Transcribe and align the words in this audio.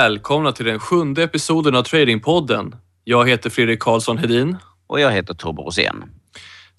Välkomna 0.00 0.52
till 0.52 0.66
den 0.66 0.78
sjunde 0.78 1.22
episoden 1.22 1.74
av 1.74 1.82
Tradingpodden. 1.82 2.74
Jag 3.04 3.28
heter 3.28 3.50
Fredrik 3.50 3.80
Karlsson 3.80 4.18
Hedin. 4.18 4.56
Och 4.86 5.00
jag 5.00 5.10
heter 5.10 5.34
Tobbe 5.34 5.62
Rosén. 5.62 6.04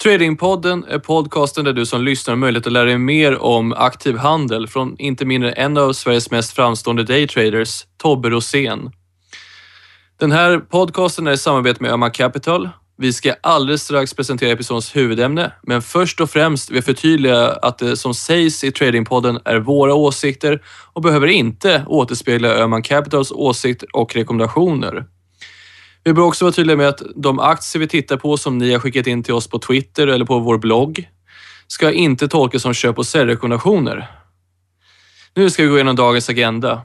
Tradingpodden 0.03 0.85
är 0.87 0.99
podcasten 0.99 1.65
där 1.65 1.73
du 1.73 1.85
som 1.85 2.03
lyssnar 2.03 2.31
har 2.31 2.37
möjlighet 2.37 2.67
att 2.67 2.73
lära 2.73 2.85
dig 2.85 2.97
mer 2.97 3.41
om 3.41 3.73
aktiv 3.73 4.17
handel 4.17 4.67
från 4.67 4.95
inte 4.97 5.25
mindre 5.25 5.51
en 5.51 5.77
av 5.77 5.93
Sveriges 5.93 6.31
mest 6.31 6.51
framstående 6.51 7.03
daytraders, 7.03 7.85
Tobbe 7.97 8.29
Rosén. 8.29 8.91
Den 10.19 10.31
här 10.31 10.57
podcasten 10.57 11.27
är 11.27 11.31
i 11.31 11.37
samarbete 11.37 11.83
med 11.83 11.91
Öhman 11.91 12.11
Capital. 12.11 12.69
Vi 13.01 13.13
ska 13.13 13.35
alldeles 13.41 13.83
strax 13.83 14.13
presentera 14.13 14.51
episodens 14.51 14.95
huvudämne, 14.95 15.51
men 15.63 15.81
först 15.81 16.21
och 16.21 16.29
främst 16.29 16.69
vill 16.69 16.75
jag 16.75 16.85
förtydliga 16.85 17.47
att 17.47 17.77
det 17.77 17.97
som 17.97 18.13
sägs 18.13 18.63
i 18.63 18.71
Tradingpodden 18.71 19.39
är 19.45 19.57
våra 19.59 19.93
åsikter 19.93 20.61
och 20.93 21.01
behöver 21.01 21.27
inte 21.27 21.85
återspegla 21.87 22.47
Öhman 22.49 22.83
Capitals 22.83 23.31
åsikter 23.31 23.95
och 23.95 24.15
rekommendationer. 24.15 25.05
Vi 26.03 26.13
bör 26.13 26.23
också 26.23 26.45
vara 26.45 26.53
tydliga 26.53 26.77
med 26.77 26.87
att 26.87 27.01
de 27.15 27.39
aktier 27.39 27.79
vi 27.79 27.87
tittar 27.87 28.17
på 28.17 28.37
som 28.37 28.57
ni 28.57 28.71
har 28.71 28.79
skickat 28.79 29.07
in 29.07 29.23
till 29.23 29.33
oss 29.33 29.47
på 29.47 29.59
Twitter 29.59 30.07
eller 30.07 30.25
på 30.25 30.39
vår 30.39 30.57
blogg 30.57 31.09
ska 31.67 31.91
inte 31.91 32.27
tolkas 32.27 32.61
som 32.61 32.73
köp 32.73 32.97
och 32.97 33.05
säljrekommendationer. 33.05 34.11
Nu 35.33 35.49
ska 35.49 35.63
vi 35.63 35.69
gå 35.69 35.75
igenom 35.75 35.95
dagens 35.95 36.29
agenda. 36.29 36.81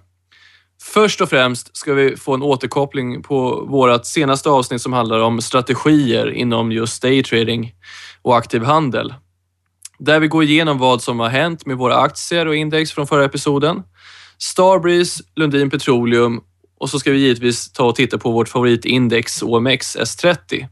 Först 0.83 1.21
och 1.21 1.29
främst 1.29 1.77
ska 1.77 1.95
vi 1.95 2.17
få 2.17 2.35
en 2.35 2.43
återkoppling 2.43 3.23
på 3.23 3.67
vårt 3.69 4.07
senaste 4.07 4.51
avsnitt 4.51 4.83
som 4.83 4.93
handlar 4.93 5.21
om 5.21 5.41
strategier 5.41 6.31
inom 6.31 6.73
just 6.73 7.03
daytrading 7.03 7.75
och 8.23 8.37
aktiv 8.37 8.63
handel. 8.63 9.15
Där 9.99 10.21
vi 10.21 10.29
går 10.29 10.45
igenom 10.45 10.79
vad 10.79 11.03
som 11.03 11.21
har 11.21 11.29
hänt 11.29 11.67
med 11.67 11.77
våra 11.77 11.97
aktier 11.97 12.47
och 12.47 12.57
index 12.57 12.93
från 12.93 13.07
förra 13.07 13.25
episoden. 13.25 13.83
Starbreeze, 14.39 15.25
Lundin 15.37 15.71
Petroleum 15.71 16.41
och 16.79 16.91
så 16.91 16.99
ska 16.99 17.11
vi 17.11 17.19
givetvis 17.19 17.73
ta 17.73 17.85
och 17.85 17.95
titta 17.95 18.19
på 18.19 18.31
vårt 18.31 18.49
favoritindex 18.49 19.43
OMX 19.43 19.97
S30. 19.97 20.69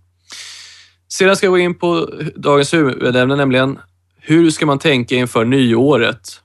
Sedan 1.08 1.36
ska 1.36 1.46
jag 1.46 1.52
gå 1.52 1.58
in 1.58 1.78
på 1.78 2.10
dagens 2.36 2.74
huvudämne, 2.74 3.36
nämligen 3.36 3.78
hur 4.20 4.50
ska 4.50 4.66
man 4.66 4.78
tänka 4.78 5.14
inför 5.14 5.44
nyåret? 5.44 6.40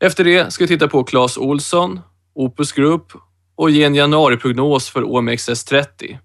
Efter 0.00 0.24
det 0.24 0.52
ska 0.52 0.64
vi 0.64 0.68
titta 0.68 0.88
på 0.88 1.04
Clas 1.04 1.38
Olsson, 1.38 2.00
Opus 2.34 2.72
Group 2.72 3.12
och 3.56 3.70
ge 3.70 3.84
en 3.84 3.94
januariprognos 3.94 4.90
för 4.90 5.02
OMXS30. 5.02 6.18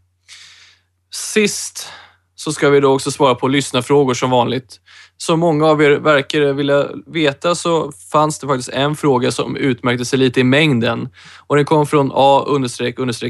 Sist 1.11 1.87
så 2.35 2.51
ska 2.51 2.69
vi 2.69 2.79
då 2.79 2.93
också 2.93 3.11
svara 3.11 3.35
på 3.35 3.47
lyssnarfrågor 3.47 4.13
som 4.13 4.29
vanligt. 4.29 4.79
Som 5.17 5.39
många 5.39 5.65
av 5.65 5.81
er 5.83 5.91
verkar 5.91 6.53
vilja 6.53 6.87
veta 7.07 7.55
så 7.55 7.91
fanns 8.11 8.39
det 8.39 8.47
faktiskt 8.47 8.69
en 8.69 8.95
fråga 8.95 9.31
som 9.31 9.55
utmärkte 9.55 10.05
sig 10.05 10.19
lite 10.19 10.39
i 10.39 10.43
mängden 10.43 11.09
och 11.47 11.55
den 11.55 11.65
kom 11.65 11.87
från 11.87 12.11
A 12.13 12.45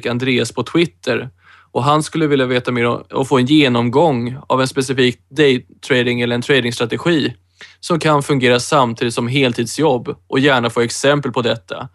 Andreas 0.09 0.51
på 0.51 0.63
Twitter 0.63 1.29
och 1.71 1.83
han 1.83 2.03
skulle 2.03 2.27
vilja 2.27 2.45
veta 2.45 2.71
mer 2.71 3.13
och 3.13 3.27
få 3.27 3.37
en 3.37 3.45
genomgång 3.45 4.37
av 4.47 4.61
en 4.61 4.67
specifik 4.67 5.19
daytrading 5.29 6.21
eller 6.21 6.35
en 6.35 6.41
tradingstrategi 6.41 7.33
som 7.79 7.99
kan 7.99 8.23
fungera 8.23 8.59
samtidigt 8.59 9.13
som 9.13 9.27
heltidsjobb 9.27 10.15
och 10.27 10.39
gärna 10.39 10.69
få 10.69 10.81
exempel 10.81 11.31
på 11.31 11.41
detta. 11.41 11.89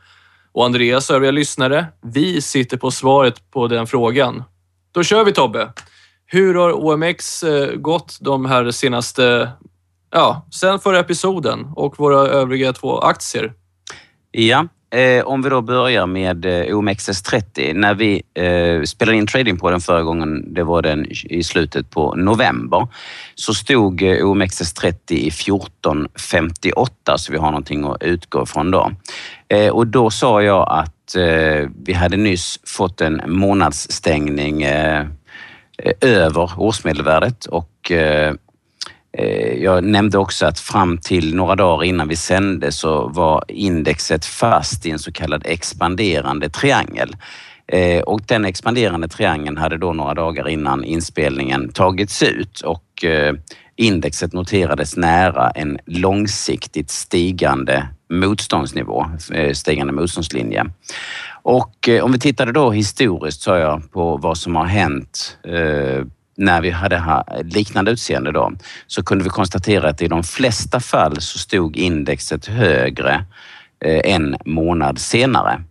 Och 0.53 0.65
Andreas 0.65 1.11
och 1.11 1.17
övriga 1.17 1.31
lyssnare, 1.31 1.87
vi 2.03 2.43
sitter 2.43 2.77
på 2.77 2.91
svaret 2.91 3.51
på 3.51 3.69
den 3.69 3.87
frågan. 3.87 4.45
Då 4.93 5.03
kör 5.03 5.25
vi 5.25 5.33
Tobbe! 5.33 5.73
Hur 6.27 6.55
har 6.55 6.73
OMX 6.73 7.43
eh, 7.43 7.75
gått 7.75 8.19
de 8.21 8.47
här 8.47 8.71
senaste, 8.71 9.51
ja, 10.11 10.47
sen 10.53 10.79
förra 10.79 10.99
episoden 10.99 11.67
och 11.77 11.99
våra 11.99 12.19
övriga 12.19 12.73
två 12.73 12.99
aktier? 12.99 13.53
Ja, 14.31 14.69
Eh, 14.93 15.25
om 15.25 15.43
vi 15.43 15.49
då 15.49 15.61
börjar 15.61 16.07
med 16.07 16.45
eh, 16.45 16.51
OMXS30. 16.51 17.75
När 17.75 17.95
vi 17.95 18.23
eh, 18.35 18.83
spelade 18.83 19.19
in 19.19 19.27
trading 19.27 19.59
på 19.59 19.71
den 19.71 19.81
förra 19.81 20.03
gången, 20.03 20.55
det 20.55 20.65
var 20.65 20.83
den 20.83 21.07
i 21.11 21.43
slutet 21.43 21.91
på 21.91 22.15
november, 22.15 22.89
så 23.35 23.55
stod 23.55 24.03
eh, 24.03 24.07
OMXS30 24.07 25.13
i 25.13 25.29
1458 25.29 27.19
så 27.19 27.33
vi 27.33 27.39
har 27.39 27.51
någonting 27.51 27.85
att 27.85 28.03
utgå 28.03 28.47
från 28.47 28.71
då. 28.71 28.91
Eh, 29.53 29.69
och 29.69 29.87
då 29.87 30.11
sa 30.11 30.43
jag 30.43 30.67
att 30.71 31.17
eh, 31.17 31.69
vi 31.85 31.93
hade 31.93 32.17
nyss 32.17 32.61
fått 32.67 33.01
en 33.01 33.23
månadsstängning 33.27 34.63
eh, 34.63 35.01
eh 35.79 35.93
över 36.01 36.51
årsmedelvärdet 36.57 37.47
och 37.47 37.91
eh, 37.91 38.35
eh, 39.19 39.63
jag 39.63 39.85
nämnde 39.85 40.19
också 40.19 40.47
att 40.47 40.61
fram 40.61 40.99
till 40.99 41.35
några 41.35 41.57
dagar 41.57 41.85
innan 41.85 42.09
vi 42.09 42.17
sände 42.17 42.73
så 42.73 43.09
var 43.09 43.45
indexet 43.49 44.25
fast 44.25 44.87
i 44.87 44.91
en 44.91 44.99
så 44.99 45.13
kallad 45.13 45.43
expanderande 45.47 46.49
triangel. 46.49 47.17
Eh, 47.67 48.03
och 48.03 48.21
den 48.27 48.45
expanderande 48.45 49.09
triangeln 49.09 49.57
hade 49.57 49.79
då 49.79 49.93
några 49.93 50.15
dagar 50.15 50.49
innan 50.49 50.85
inspelningen 50.85 51.73
tagits 51.73 52.23
ut 52.23 52.61
och 52.61 53.05
indexet 53.77 54.33
noterades 54.33 54.97
nära 54.97 55.51
en 55.51 55.79
långsiktigt 55.87 56.91
stigande 56.91 57.89
motståndsnivå, 58.13 59.07
eh, 59.33 59.53
stigande 59.53 59.93
motståndslinje. 59.93 60.65
Och 61.43 61.89
eh, 61.89 62.05
om 62.05 62.13
vi 62.13 62.19
tittade 62.19 62.53
då 62.53 62.71
historiskt, 62.71 63.43
sa 63.43 63.59
jag, 63.59 63.93
på 63.93 64.17
vad 64.17 64.39
som 64.39 64.57
har 64.57 64.67
hänt 64.67 65.39
eh, 65.45 66.05
när 66.37 66.61
vi 66.61 66.71
hade 66.71 67.25
liknande 67.45 67.91
utseende 67.91 68.33
då, 68.33 68.53
så 68.87 69.05
kunde 69.05 69.25
vi 69.25 69.31
konstatera 69.31 69.89
att 69.89 70.03
i 70.03 70.09
de 70.09 70.23
flesta 70.23 70.81
fall 70.81 71.21
så 71.21 71.39
stod 71.39 71.77
indexet 71.77 72.47
högre 72.47 73.25
en 74.05 74.37
månad 74.45 74.99
senare. 74.99 75.63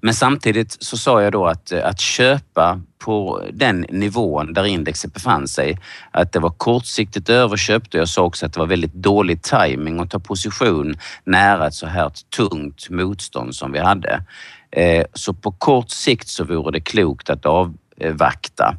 Men 0.00 0.14
samtidigt 0.14 0.76
så 0.80 0.96
sa 0.96 1.22
jag 1.22 1.32
då 1.32 1.46
att, 1.46 1.72
eh, 1.72 1.86
att 1.86 2.00
köpa 2.00 2.80
på 2.98 3.42
den 3.52 3.80
nivån 3.80 4.52
där 4.52 4.64
indexet 4.64 5.14
befann 5.14 5.48
sig, 5.48 5.78
att 6.10 6.32
det 6.32 6.38
var 6.38 6.50
kortsiktigt 6.50 7.28
överköpt 7.28 7.94
och 7.94 8.00
jag 8.00 8.08
sa 8.08 8.22
också 8.22 8.46
att 8.46 8.52
det 8.52 8.60
var 8.60 8.66
väldigt 8.66 8.94
dålig 8.94 9.42
timing 9.42 10.00
att 10.00 10.10
ta 10.10 10.18
position 10.18 10.96
nära 11.24 11.66
ett 11.66 11.74
så 11.74 11.86
här 11.86 12.12
tungt 12.36 12.90
motstånd 12.90 13.54
som 13.54 13.72
vi 13.72 13.78
hade. 13.78 14.22
Eh, 14.72 15.04
så 15.14 15.34
på 15.34 15.52
kort 15.52 15.90
sikt 15.90 16.28
så 16.28 16.44
vore 16.44 16.70
det 16.70 16.80
klokt 16.80 17.30
att 17.30 17.46
avvakta. 17.46 18.76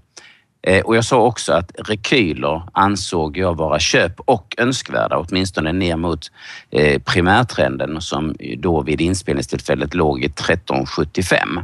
Eh, 0.63 0.81
och 0.81 0.95
jag 0.95 1.05
sa 1.05 1.21
också 1.21 1.53
att 1.53 1.71
rekyler 1.77 2.61
ansåg 2.73 3.37
jag 3.37 3.57
vara 3.57 3.79
köp 3.79 4.19
och 4.19 4.55
önskvärda, 4.57 5.17
åtminstone 5.17 5.71
ner 5.71 5.95
mot 5.95 6.31
eh, 6.71 7.01
primärtrenden 7.01 8.01
som 8.01 8.35
då 8.57 8.81
vid 8.81 9.01
inspelningstillfället 9.01 9.93
låg 9.93 10.23
i 10.23 10.25
1375. 10.25 11.59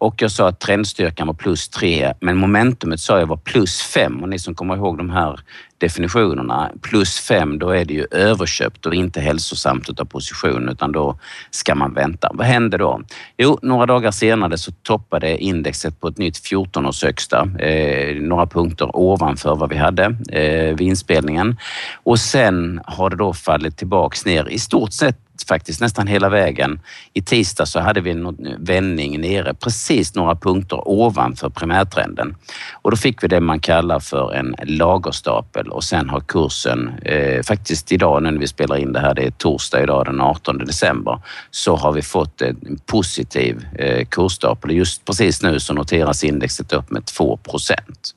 Och 0.00 0.22
jag 0.22 0.30
sa 0.30 0.48
att 0.48 0.60
trendstyrkan 0.60 1.26
var 1.26 1.34
plus 1.34 1.68
3, 1.68 2.14
men 2.20 2.36
momentumet 2.36 3.00
sa 3.00 3.18
jag 3.18 3.26
var 3.26 3.36
plus 3.36 3.82
5 3.82 4.22
och 4.22 4.28
ni 4.28 4.38
som 4.38 4.54
kommer 4.54 4.76
ihåg 4.76 4.98
de 4.98 5.10
här 5.10 5.40
definitionerna, 5.78 6.70
plus 6.82 7.20
5 7.20 7.58
då 7.58 7.70
är 7.70 7.84
det 7.84 7.94
ju 7.94 8.06
överköpt 8.10 8.86
och 8.86 8.94
inte 8.94 9.20
hälsosamt 9.20 9.90
utav 9.90 10.04
position 10.04 10.68
utan 10.68 10.92
då 10.92 11.18
ska 11.50 11.74
man 11.74 11.94
vänta. 11.94 12.30
Vad 12.34 12.46
hände 12.46 12.78
då? 12.78 13.00
Jo, 13.38 13.58
några 13.62 13.86
dagar 13.86 14.10
senare 14.10 14.58
så 14.58 14.72
toppade 14.72 15.38
indexet 15.38 16.00
på 16.00 16.08
ett 16.08 16.18
nytt 16.18 16.38
14 16.38 16.86
års 16.86 17.02
högsta, 17.02 17.48
eh, 17.58 18.16
några 18.16 18.46
punkter 18.46 18.96
ovanför 18.96 19.56
vad 19.56 19.70
vi 19.70 19.76
hade 19.76 20.04
eh, 20.32 20.76
vid 20.76 20.88
inspelningen 20.88 21.56
och 22.02 22.18
sen 22.18 22.80
har 22.84 23.10
det 23.10 23.16
då 23.16 23.32
fallit 23.32 23.76
tillbaks 23.76 24.24
ner 24.24 24.48
i 24.48 24.58
stort 24.58 24.92
sett 24.92 25.16
faktiskt 25.48 25.80
nästan 25.80 26.06
hela 26.06 26.28
vägen. 26.28 26.80
I 27.12 27.22
tisdag 27.22 27.66
så 27.66 27.80
hade 27.80 28.00
vi 28.00 28.10
en 28.10 28.36
vändning 28.58 29.20
nere 29.20 29.54
precis 29.54 30.14
några 30.14 30.36
punkter 30.36 30.88
ovanför 30.88 31.48
primärtrenden 31.48 32.36
och 32.72 32.90
då 32.90 32.96
fick 32.96 33.22
vi 33.22 33.28
det 33.28 33.40
man 33.40 33.60
kallar 33.60 34.00
för 34.00 34.32
en 34.32 34.54
lagerstapel 34.62 35.68
och 35.68 35.84
sen 35.84 36.08
har 36.08 36.20
kursen 36.20 36.90
eh, 37.02 37.42
faktiskt 37.42 37.92
idag 37.92 38.22
när 38.22 38.32
vi 38.32 38.46
spelar 38.46 38.76
in 38.76 38.92
det 38.92 39.00
här, 39.00 39.14
det 39.14 39.22
är 39.22 39.30
torsdag 39.30 39.82
idag 39.82 40.04
den 40.04 40.20
18 40.20 40.58
december, 40.58 41.22
så 41.50 41.76
har 41.76 41.92
vi 41.92 42.02
fått 42.02 42.42
en 42.42 42.80
positiv 42.86 43.66
eh, 43.78 44.06
kursstapel. 44.06 44.70
Just 44.70 45.04
precis 45.04 45.42
nu 45.42 45.60
så 45.60 45.74
noteras 45.74 46.24
indexet 46.24 46.72
upp 46.72 46.90
med 46.90 47.06
2 47.06 47.36
procent. 47.36 48.14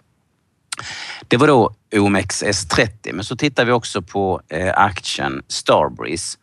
Det 1.27 1.37
var 1.37 1.47
då 1.47 1.73
OMXS30, 1.91 3.13
men 3.13 3.23
så 3.23 3.35
tittar 3.35 3.65
vi 3.65 3.71
också 3.71 4.01
på 4.01 4.41
eh, 4.49 4.73
aktien 4.75 5.41
Starbreeze 5.47 6.37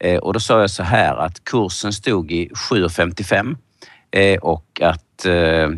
Eh, 0.00 0.18
och 0.18 0.32
då 0.32 0.40
sa 0.40 0.60
jag 0.60 0.70
så 0.70 0.82
här 0.82 1.16
att 1.16 1.44
kursen 1.44 1.92
stod 1.92 2.32
i 2.32 2.48
7,55 2.48 3.56
eh, 4.10 4.38
och 4.38 4.80
att 4.82 5.26
eh, 5.26 5.68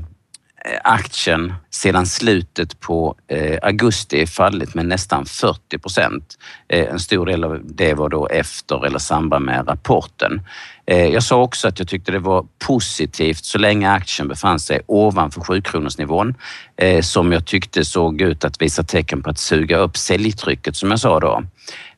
aktien 0.84 1.54
sedan 1.70 2.06
slutet 2.06 2.80
på 2.80 3.16
augusti 3.62 4.26
fallit 4.26 4.74
med 4.74 4.86
nästan 4.86 5.26
40 5.26 5.78
procent. 5.78 6.38
En 6.68 6.98
stor 6.98 7.26
del 7.26 7.44
av 7.44 7.60
det 7.64 7.94
var 7.94 8.08
då 8.08 8.26
efter 8.26 8.86
eller 8.86 8.98
samband 8.98 9.44
med 9.44 9.68
rapporten. 9.68 10.40
Eh, 10.86 11.06
jag 11.06 11.22
sa 11.22 11.42
också 11.42 11.68
att 11.68 11.78
jag 11.78 11.88
tyckte 11.88 12.12
det 12.12 12.18
var 12.18 12.46
positivt 12.66 13.44
så 13.44 13.58
länge 13.58 13.90
aktien 13.90 14.28
befann 14.28 14.60
sig 14.60 14.80
ovanför 14.86 15.40
7-kronorsnivån 15.40 16.34
eh, 16.76 17.00
som 17.00 17.32
jag 17.32 17.46
tyckte 17.46 17.84
såg 17.84 18.20
ut 18.20 18.44
att 18.44 18.62
visa 18.62 18.82
tecken 18.82 19.22
på 19.22 19.30
att 19.30 19.38
suga 19.38 19.76
upp 19.76 19.96
säljtrycket 19.96 20.76
som 20.76 20.90
jag 20.90 21.00
sa 21.00 21.20
då. 21.20 21.42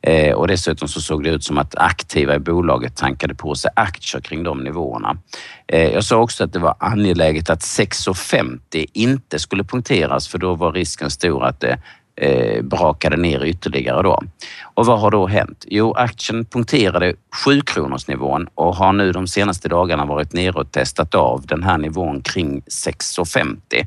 Eh, 0.03 0.35
och 0.35 0.49
dessutom 0.49 0.89
så 0.89 1.01
såg 1.01 1.25
det 1.25 1.31
ut 1.31 1.45
som 1.45 1.59
att 1.59 1.75
aktiva 1.75 2.35
i 2.35 2.39
bolaget 2.39 2.97
tankade 2.97 3.35
på 3.35 3.55
sig 3.55 3.71
aktier 3.77 4.21
kring 4.21 4.43
de 4.43 4.65
nivåerna. 4.65 5.17
Jag 5.67 6.05
sa 6.05 6.17
också 6.17 6.45
att 6.45 6.53
det 6.53 6.59
var 6.59 6.75
angeläget 6.79 7.51
att 7.51 7.61
6,50 7.61 8.87
inte 8.93 9.39
skulle 9.39 9.65
punkteras 9.65 10.29
för 10.29 10.39
då 10.39 10.55
var 10.55 10.73
risken 10.73 11.11
stor 11.11 11.45
att 11.45 11.61
det 11.61 11.79
eh, 12.17 12.63
brakade 12.63 13.17
ner 13.17 13.45
ytterligare 13.45 14.03
då. 14.03 14.23
Och 14.75 14.87
vad 14.87 15.01
har 15.01 15.11
då 15.11 15.27
hänt? 15.27 15.65
Jo, 15.69 15.93
aktien 15.93 16.45
punkterade 16.45 17.15
7 17.45 17.61
kronorsnivån 17.61 18.49
och 18.55 18.77
har 18.77 18.93
nu 18.93 19.13
de 19.13 19.27
senaste 19.27 19.69
dagarna 19.69 20.05
varit 20.05 20.33
nere 20.33 20.53
och 20.53 20.73
testat 20.73 21.15
av 21.15 21.47
den 21.47 21.63
här 21.63 21.79
nivån 21.79 22.23
kring 22.23 22.61
6,50. 22.61 23.87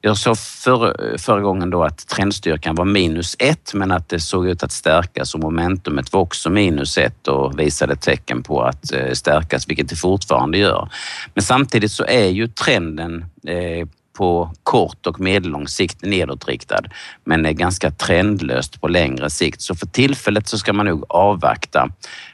Jag 0.00 0.16
sa 0.16 0.34
för, 0.34 1.16
förra 1.18 1.40
gången 1.40 1.70
då 1.70 1.84
att 1.84 2.08
trendstyrkan 2.08 2.74
var 2.74 2.84
minus 2.84 3.36
ett, 3.38 3.74
men 3.74 3.90
att 3.90 4.08
det 4.08 4.20
såg 4.20 4.48
ut 4.48 4.62
att 4.62 4.72
stärkas 4.72 5.34
och 5.34 5.40
momentumet 5.40 6.12
var 6.12 6.20
också 6.20 6.50
minus 6.50 6.98
ett 6.98 7.28
och 7.28 7.58
visade 7.58 7.96
tecken 7.96 8.42
på 8.42 8.62
att 8.62 8.92
eh, 8.92 9.12
stärkas, 9.12 9.68
vilket 9.68 9.88
det 9.88 9.96
fortfarande 9.96 10.58
gör. 10.58 10.88
Men 11.34 11.42
samtidigt 11.44 11.92
så 11.92 12.04
är 12.04 12.26
ju 12.26 12.48
trenden 12.48 13.24
eh, 13.46 13.88
på 14.18 14.52
kort 14.62 15.06
och 15.06 15.20
medellång 15.20 15.68
sikt 15.68 16.02
nedåtriktad 16.02 16.82
men 17.24 17.46
är 17.46 17.52
ganska 17.52 17.90
trendlöst 17.90 18.80
på 18.80 18.88
längre 18.88 19.30
sikt. 19.30 19.62
Så 19.62 19.74
för 19.74 19.86
tillfället 19.86 20.48
så 20.48 20.58
ska 20.58 20.72
man 20.72 20.86
nog 20.86 21.04
avvakta 21.08 21.88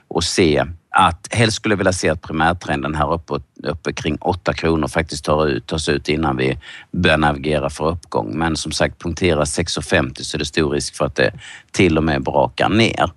och 0.09 0.25
se 0.25 0.65
att 0.91 1.29
helst 1.31 1.57
skulle 1.57 1.73
jag 1.73 1.79
vilja 1.79 1.93
se 1.93 2.09
att 2.09 2.23
primärtrenden 2.23 2.95
här 2.95 3.13
uppe, 3.13 3.35
uppe 3.63 3.93
kring 3.93 4.17
8 4.21 4.53
kronor 4.53 4.89
faktiskt 4.89 5.25
tar 5.25 5.47
ut, 5.47 5.67
tas 5.67 5.89
ut 5.89 6.09
innan 6.09 6.37
vi 6.37 6.59
börjar 6.93 7.19
navigera 7.19 7.71
för 7.71 7.89
uppgång. 7.89 8.39
Men 8.39 8.57
som 8.57 8.73
sagt, 8.73 9.03
punktera 9.03 9.45
6,50 9.45 10.23
så 10.23 10.37
är 10.37 10.39
det 10.39 10.45
stor 10.45 10.71
risk 10.71 10.97
för 10.97 11.05
att 11.05 11.17
det 11.17 11.33
till 11.73 11.99
och 11.99 12.05
med 12.05 12.23
brakar 12.23 12.69
ner. 12.69 13.11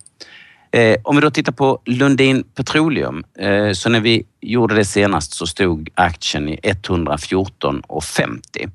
Eh, 0.72 0.98
om 1.04 1.16
vi 1.16 1.22
då 1.22 1.30
tittar 1.30 1.52
på 1.52 1.80
Lundin 1.86 2.44
Petroleum, 2.56 3.24
eh, 3.40 3.72
så 3.72 3.90
när 3.90 4.00
vi 4.00 4.24
gjorde 4.42 4.76
det 4.76 4.86
senast 4.86 5.34
så 5.34 5.48
stod 5.48 5.90
aktien 5.96 6.50
i 6.50 6.60
114,50 6.64 8.70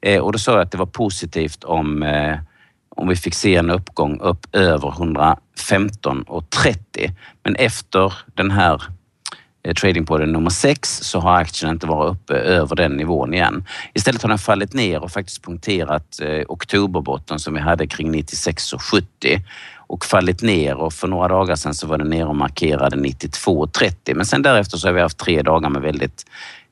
eh, 0.00 0.20
och 0.20 0.32
då 0.32 0.38
sa 0.38 0.52
jag 0.52 0.60
att 0.60 0.72
det 0.72 0.78
var 0.78 0.86
positivt 0.86 1.64
om, 1.64 2.02
eh, 2.02 2.38
om 2.88 3.08
vi 3.08 3.16
fick 3.16 3.34
se 3.34 3.56
en 3.56 3.70
uppgång 3.70 4.20
upp 4.20 4.46
över 4.52 4.90
115,30. 4.90 7.10
Men 7.42 7.56
efter 7.56 8.12
den 8.34 8.50
här 8.50 8.82
tradingpodden 9.64 9.74
trading 9.74 10.06
på 10.06 10.18
den 10.18 10.32
nummer 10.32 10.50
6 10.50 11.00
så 11.02 11.20
har 11.20 11.36
aktien 11.36 11.70
inte 11.70 11.86
varit 11.86 12.12
uppe 12.12 12.34
över 12.34 12.76
den 12.76 12.96
nivån 12.96 13.34
igen. 13.34 13.64
Istället 13.94 14.22
har 14.22 14.28
den 14.28 14.38
fallit 14.38 14.74
ner 14.74 15.02
och 15.02 15.10
faktiskt 15.10 15.44
punkterat 15.44 16.20
eh, 16.20 16.42
oktoberbotten 16.48 17.38
som 17.38 17.54
vi 17.54 17.60
hade 17.60 17.86
kring 17.86 18.14
96,70 18.14 19.40
och 19.86 20.04
fallit 20.04 20.42
ner 20.42 20.76
och 20.76 20.92
för 20.92 21.08
några 21.08 21.28
dagar 21.28 21.56
sedan 21.56 21.74
så 21.74 21.86
var 21.86 21.98
den 21.98 22.10
ner 22.10 22.26
och 22.26 22.36
markerade 22.36 22.96
92,30 22.96 24.14
men 24.14 24.26
sen 24.26 24.42
därefter 24.42 24.78
så 24.78 24.88
har 24.88 24.92
vi 24.92 25.00
haft 25.00 25.18
tre 25.18 25.42
dagar 25.42 25.70
med 25.70 25.82
väldigt 25.82 26.24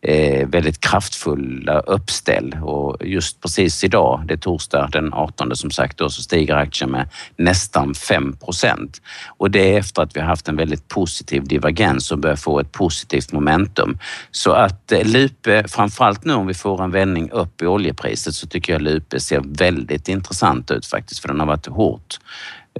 eh, 0.03 0.49
väldigt 0.49 0.81
kraftfulla 0.81 1.81
uppställ 1.81 2.57
och 2.63 3.07
just 3.07 3.41
precis 3.41 3.85
idag, 3.85 4.23
det 4.27 4.35
är 4.35 4.39
torsdag 4.39 4.89
den 4.93 5.13
18 5.13 5.57
som 5.57 5.71
sagt 5.71 5.99
då, 5.99 6.11
så 6.11 6.23
stiger 6.23 6.55
aktien 6.55 6.91
med 6.91 7.09
nästan 7.37 7.95
5 7.95 8.37
procent. 8.37 9.03
Och 9.37 9.51
det 9.51 9.75
är 9.75 9.79
efter 9.79 10.03
att 10.03 10.17
vi 10.17 10.21
har 10.21 10.27
haft 10.27 10.49
en 10.49 10.57
väldigt 10.57 10.89
positiv 10.89 11.45
divergens 11.45 12.13
och 12.13 12.19
börjar 12.19 12.37
få 12.37 12.61
ett 12.61 12.73
positivt 12.73 13.33
momentum. 13.33 13.99
Så 14.31 14.53
att 14.53 14.93
eh, 14.93 15.05
Lupe, 15.05 15.65
framförallt 15.69 16.25
nu 16.25 16.35
om 16.35 16.47
vi 16.47 16.55
får 16.55 16.85
en 16.85 16.91
vändning 16.91 17.31
upp 17.31 17.63
i 17.63 17.67
oljepriset 17.67 18.35
så 18.35 18.47
tycker 18.47 18.73
jag 18.73 18.83
Lupe 18.83 19.21
ser 19.21 19.43
väldigt 19.45 20.09
intressant 20.09 20.71
ut 20.71 20.87
faktiskt 20.87 21.21
för 21.21 21.29
den 21.29 21.41
har 21.41 21.47
varit 21.47 21.67
hårt 21.67 22.19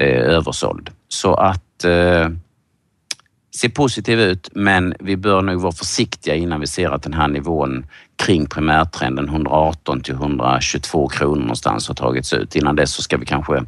Eh, 0.01 0.09
översåld. 0.09 0.91
Så 1.09 1.35
att 1.35 1.85
eh, 1.85 2.29
positiv 3.75 4.21
ut, 4.21 4.49
men 4.53 4.95
vi 5.01 5.17
bör 5.17 5.43
nog 5.43 5.61
vara 5.61 5.73
försiktiga 5.73 6.35
innan 6.35 6.61
vi 6.61 6.67
ser 6.67 6.91
att 6.91 7.03
den 7.03 7.13
här 7.13 7.29
nivån 7.29 7.87
kring 8.17 8.47
primärtrenden 8.47 9.29
118 9.29 10.01
till 10.01 10.15
122 10.15 11.09
kronor 11.09 11.41
någonstans 11.41 11.89
har 11.89 11.95
tagits 11.95 12.33
ut. 12.33 12.57
Innan 12.57 12.77
dess 12.77 12.93
så 12.93 13.03
ska 13.03 13.17
vi 13.17 13.27
kanske 13.27 13.65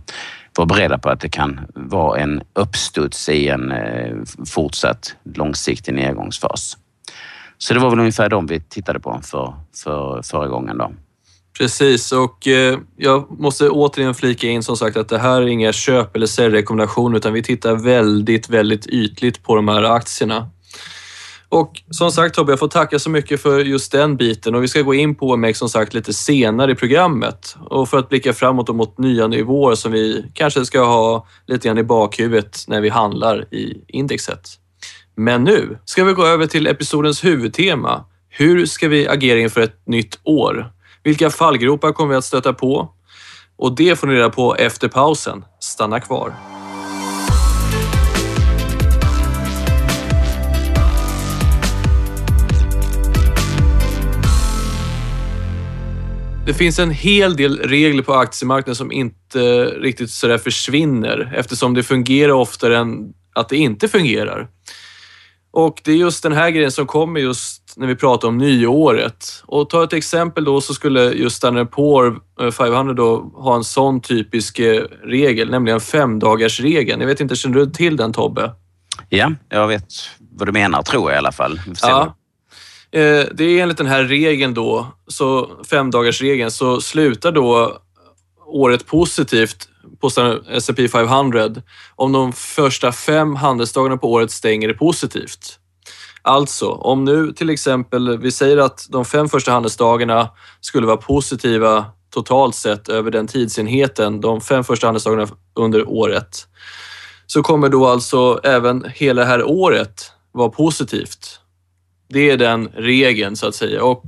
vara 0.57 0.67
beredda 0.67 0.99
på 0.99 1.11
att 1.11 1.21
det 1.21 1.29
kan 1.29 1.61
vara 1.75 2.21
en 2.21 2.43
uppstuds 2.53 3.29
i 3.29 3.49
en 3.49 3.73
eh, 3.73 4.17
fortsatt 4.47 5.17
långsiktig 5.35 5.95
nedgångsfas. 5.95 6.77
Så 7.59 7.75
det 7.75 7.81
var 7.81 7.91
väl 7.91 8.01
ungefär 8.01 8.29
de 8.29 8.47
vi 8.47 8.61
tittade 8.61 9.01
på 9.01 9.21
för, 9.23 9.55
för 9.85 10.23
förra 10.23 10.49
gången. 10.49 10.79
Då. 10.79 10.93
Precis 11.59 12.13
och 12.13 12.49
eh, 12.49 12.79
jag 12.97 13.41
måste 13.41 13.69
återigen 13.69 14.15
flika 14.15 14.49
in 14.49 14.63
som 14.63 14.77
sagt 14.77 14.97
att 14.97 15.09
det 15.09 15.19
här 15.19 15.43
är 15.43 15.47
inga 15.47 15.73
köp 15.73 16.17
eller 16.17 16.27
säljrekommendationer 16.27 17.17
utan 17.17 17.33
vi 17.33 17.43
tittar 17.43 17.75
väldigt, 17.75 18.49
väldigt 18.49 18.87
ytligt 18.87 19.43
på 19.43 19.57
de 19.57 19.69
här 19.69 19.83
aktierna. 19.83 20.49
Och 21.49 21.83
som 21.91 22.11
sagt 22.11 22.35
Tobbe, 22.35 22.53
jag 22.53 22.59
får 22.59 22.69
tacka 22.69 22.99
så 22.99 23.11
mycket 23.11 23.43
för 23.43 23.61
just 23.61 23.93
den 23.93 24.17
biten 24.17 24.55
och 24.55 24.63
vi 24.63 24.69
ska 24.69 24.83
gå 24.83 24.95
in 24.95 25.15
på 25.15 25.31
OMX 25.31 25.59
som 25.59 25.69
sagt 25.69 25.95
lite 25.95 26.13
senare 26.13 26.73
i 26.73 26.75
programmet 26.75 27.57
och 27.61 27.89
för 27.89 27.99
att 27.99 28.09
blicka 28.09 28.33
framåt 28.33 28.69
och 28.69 28.75
mot 28.75 28.99
nya 28.99 29.27
nivåer 29.27 29.75
som 29.75 29.93
vi 29.93 30.25
kanske 30.35 30.65
ska 30.65 30.85
ha 30.85 31.27
lite 31.47 31.69
grann 31.69 31.79
i 31.79 31.83
bakhuvudet 31.83 32.65
när 32.69 32.81
vi 32.81 32.89
handlar 32.89 33.55
i 33.55 33.85
indexet. 33.89 34.51
Men 35.17 35.45
nu 35.45 35.79
ska 35.85 36.05
vi 36.05 36.13
gå 36.13 36.27
över 36.27 36.47
till 36.47 36.67
episodens 36.67 37.25
huvudtema. 37.25 38.05
Hur 38.29 38.67
ska 38.67 38.89
vi 38.89 39.09
agera 39.09 39.39
inför 39.39 39.61
ett 39.61 39.87
nytt 39.87 40.19
år? 40.25 40.71
Vilka 41.05 41.31
fallgropar 41.31 41.93
kommer 41.93 42.11
vi 42.11 42.17
att 42.17 42.25
stöta 42.25 42.53
på? 42.53 42.89
Och 43.57 43.77
det 43.77 43.99
får 43.99 44.07
ni 44.07 44.15
reda 44.15 44.31
på 44.31 44.57
efter 44.57 44.89
pausen. 44.89 45.45
Stanna 45.61 46.01
kvar. 46.01 46.35
Det 56.47 56.55
finns 56.55 56.79
en 56.79 56.91
hel 56.91 57.37
del 57.37 57.59
regler 57.59 58.03
på 58.03 58.15
aktiemarknaden 58.15 58.77
som 58.77 58.93
inte 58.93 59.65
riktigt 59.65 60.11
sådär 60.11 60.39
försvinner 60.39 61.33
eftersom 61.37 61.75
det 61.75 61.83
fungerar 61.83 62.33
oftare 62.33 62.79
än 62.79 63.13
att 63.35 63.49
det 63.49 63.57
inte 63.57 63.89
fungerar. 63.89 64.49
Och 65.53 65.81
det 65.85 65.93
är 65.93 65.97
just 65.97 66.23
den 66.23 66.33
här 66.33 66.51
grejen 66.51 66.73
som 66.73 66.87
kommer 66.87 67.21
just 67.21 67.64
när 67.77 67.87
vi 67.87 67.97
pratar 67.97 68.29
om 68.29 68.39
nyåret. 68.39 69.43
Och 69.47 69.71
ta 69.71 69.85
ett 69.85 69.93
exempel 69.93 70.45
då 70.45 70.61
så 70.61 70.75
skulle 70.75 71.13
just 71.13 71.37
Standard 71.37 71.71
Poor 71.71 72.21
500 72.53 72.91
eh, 72.91 72.97
då 72.97 73.17
ha 73.35 73.57
en 73.57 73.65
sån 73.65 74.01
typisk 74.01 74.59
eh, 74.59 74.83
regel, 75.03 75.51
nämligen 75.51 75.81
femdagarsregeln. 75.81 77.01
Jag 77.01 77.09
vet 77.09 77.21
inte, 77.21 77.37
känner 77.37 77.59
du 77.59 77.67
till 77.67 77.97
den 77.97 78.13
Tobbe? 78.13 78.53
Ja, 79.09 79.33
jag 79.49 79.69
vet 79.69 79.85
vad 80.19 80.49
du 80.49 80.53
menar 80.53 80.83
tror 80.83 81.11
jag 81.11 81.17
i 81.17 81.19
alla 81.19 81.33
fall. 81.33 81.61
Ja. 81.83 82.17
Eh, 82.93 83.27
det 83.35 83.45
är 83.45 83.63
enligt 83.63 83.79
den 83.79 83.87
här 83.87 84.05
regeln 84.05 84.55
då, 84.55 84.87
så 85.07 85.51
femdagarsregeln, 85.71 86.51
så 86.51 86.81
slutar 86.81 87.33
då 87.33 87.79
året 88.47 88.87
positivt 88.87 89.69
på 90.01 90.11
S&P 90.51 90.89
500 90.89 91.49
om 91.97 92.13
de 92.13 92.33
första 92.33 92.93
fem 92.93 93.37
handelsdagarna 93.37 93.97
på 93.97 94.13
året 94.13 94.31
stänger 94.31 94.69
det 94.69 94.75
positivt. 94.75 95.59
Alltså, 96.27 96.71
om 96.71 97.05
nu 97.05 97.33
till 97.33 97.51
exempel, 97.51 98.19
vi 98.19 98.33
säger 98.33 98.57
att 98.57 98.87
de 98.91 99.05
fem 99.05 99.29
första 99.29 99.53
handelsdagarna 99.53 100.31
skulle 100.61 100.87
vara 100.87 100.97
positiva 100.97 101.87
totalt 102.15 102.55
sett 102.55 102.89
över 102.89 103.11
den 103.11 103.27
tidsenheten, 103.27 104.21
de 104.21 104.41
fem 104.41 104.65
första 104.65 104.87
handelsdagarna 104.87 105.29
under 105.55 105.89
året, 105.89 106.47
så 107.27 107.43
kommer 107.43 107.69
då 107.69 107.87
alltså 107.87 108.41
även 108.43 108.85
hela 108.95 109.23
det 109.23 109.29
här 109.29 109.45
året 109.45 110.13
vara 110.33 110.49
positivt. 110.49 111.41
Det 112.09 112.31
är 112.31 112.37
den 112.37 112.69
regeln 112.69 113.37
så 113.37 113.49
att 113.49 113.55
säga 113.55 113.85
och 113.85 114.05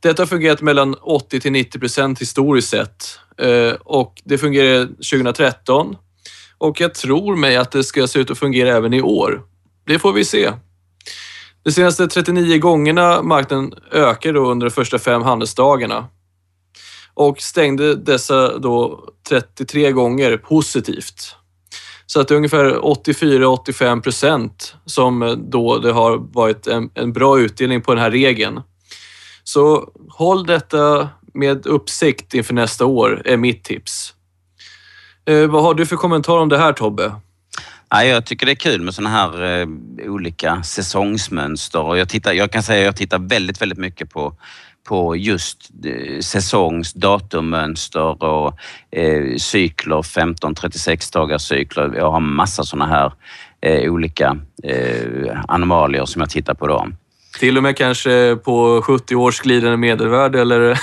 detta 0.00 0.22
har 0.22 0.26
fungerat 0.26 0.62
mellan 0.62 0.94
80 0.94 1.40
till 1.40 1.52
90 1.52 1.78
procent 1.78 2.20
historiskt 2.20 2.68
sett 2.68 3.18
eh, 3.38 3.72
och 3.80 4.22
det 4.24 4.38
fungerade 4.38 4.86
2013 4.86 5.96
och 6.58 6.80
jag 6.80 6.94
tror 6.94 7.36
mig 7.36 7.56
att 7.56 7.70
det 7.70 7.84
ska 7.84 8.06
se 8.06 8.18
ut 8.18 8.30
att 8.30 8.38
fungera 8.38 8.76
även 8.76 8.94
i 8.94 9.02
år. 9.02 9.42
Det 9.86 9.98
får 9.98 10.12
vi 10.12 10.24
se. 10.24 10.52
De 11.66 11.72
senaste 11.72 12.06
39 12.06 12.58
gångerna 12.58 13.22
marknaden 13.22 13.74
ökade 13.92 14.38
då 14.38 14.50
under 14.50 14.66
de 14.66 14.70
första 14.70 14.98
fem 14.98 15.22
handelsdagarna 15.22 16.06
och 17.14 17.40
stängde 17.40 17.94
dessa 17.94 18.58
då 18.58 19.08
33 19.28 19.92
gånger 19.92 20.36
positivt. 20.36 21.36
Så 22.06 22.20
att 22.20 22.28
det 22.28 22.34
är 22.34 22.36
ungefär 22.36 22.70
84-85 22.70 24.00
procent 24.00 24.76
som 24.84 25.44
då 25.50 25.78
det 25.78 25.92
har 25.92 26.16
varit 26.32 26.66
en, 26.66 26.90
en 26.94 27.12
bra 27.12 27.38
utdelning 27.38 27.82
på 27.82 27.94
den 27.94 28.02
här 28.02 28.10
regeln. 28.10 28.60
Så 29.44 29.90
håll 30.10 30.46
detta 30.46 31.08
med 31.34 31.66
uppsikt 31.66 32.34
inför 32.34 32.54
nästa 32.54 32.84
år 32.84 33.22
är 33.24 33.36
mitt 33.36 33.64
tips. 33.64 34.14
Eh, 35.28 35.46
vad 35.46 35.62
har 35.62 35.74
du 35.74 35.86
för 35.86 35.96
kommentar 35.96 36.38
om 36.38 36.48
det 36.48 36.58
här 36.58 36.72
Tobbe? 36.72 37.12
Ja, 37.90 38.04
jag 38.04 38.24
tycker 38.24 38.46
det 38.46 38.52
är 38.52 38.56
kul 38.56 38.80
med 38.80 38.94
såna 38.94 39.10
här 39.10 39.60
eh, 39.60 39.66
olika 40.10 40.62
säsongsmönster. 40.62 41.80
Och 41.80 41.98
jag, 41.98 42.08
tittar, 42.08 42.32
jag 42.32 42.50
kan 42.50 42.62
säga 42.62 42.80
att 42.80 42.84
jag 42.84 42.96
tittar 42.96 43.18
väldigt, 43.18 43.62
väldigt 43.62 43.78
mycket 43.78 44.10
på 44.10 44.36
på 44.86 45.16
just 45.16 45.70
eh, 45.84 46.20
säsongs 46.20 46.92
datummönster 46.92 48.22
och 48.22 48.58
eh, 48.90 49.36
cykler, 49.36 50.02
15-36 50.02 51.12
dagars 51.12 51.42
cykler. 51.42 51.94
Jag 51.96 52.10
har 52.10 52.20
massa 52.20 52.64
sådana 52.64 52.86
här 52.86 53.12
eh, 53.60 53.92
olika 53.92 54.36
eh, 54.62 55.40
anomalier 55.48 56.04
som 56.04 56.20
jag 56.20 56.30
tittar 56.30 56.54
på 56.54 56.66
då. 56.66 56.88
Till 57.38 57.56
och 57.56 57.62
med 57.62 57.76
kanske 57.76 58.36
på 58.36 58.82
70 58.82 59.16
års 59.16 59.40
glidande 59.40 59.76
medelvärde 59.76 60.40
eller 60.40 60.60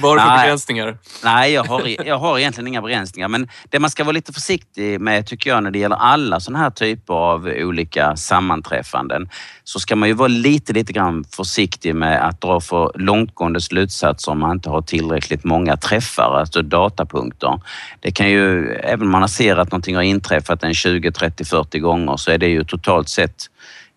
vad 0.00 0.10
har 0.10 0.16
du 0.16 0.22
för 0.22 0.42
begränsningar? 0.42 0.98
Nej, 1.24 1.52
jag 1.52 1.64
har, 1.64 2.06
jag 2.06 2.18
har 2.18 2.38
egentligen 2.38 2.68
inga 2.68 2.82
begränsningar. 2.82 3.28
Men 3.28 3.48
det 3.70 3.78
man 3.78 3.90
ska 3.90 4.04
vara 4.04 4.12
lite 4.12 4.32
försiktig 4.32 5.00
med 5.00 5.26
tycker 5.26 5.50
jag 5.50 5.62
när 5.62 5.70
det 5.70 5.78
gäller 5.78 5.96
alla 5.96 6.40
sådana 6.40 6.58
här 6.58 6.70
typer 6.70 7.14
av 7.14 7.52
olika 7.56 8.16
sammanträffanden 8.16 9.28
så 9.64 9.80
ska 9.80 9.96
man 9.96 10.08
ju 10.08 10.14
vara 10.14 10.28
lite, 10.28 10.72
lite 10.72 10.92
grann 10.92 11.24
försiktig 11.36 11.94
med 11.94 12.26
att 12.28 12.40
dra 12.40 12.60
för 12.60 12.92
långtgående 12.94 13.60
slutsatser 13.60 14.32
om 14.32 14.38
man 14.38 14.52
inte 14.52 14.70
har 14.70 14.82
tillräckligt 14.82 15.44
många 15.44 15.76
träffar, 15.76 16.38
alltså 16.38 16.62
datapunkter. 16.62 17.60
Det 18.00 18.12
kan 18.12 18.30
ju, 18.30 18.72
även 18.72 19.06
om 19.06 19.10
man 19.10 19.28
ser 19.28 19.56
att 19.56 19.70
någonting 19.70 19.96
har 19.96 20.02
inträffat 20.02 20.64
en 20.64 20.74
20, 20.74 21.12
30, 21.12 21.44
40 21.44 21.78
gånger 21.78 22.16
så 22.16 22.30
är 22.30 22.38
det 22.38 22.48
ju 22.48 22.64
totalt 22.64 23.08
sett 23.08 23.48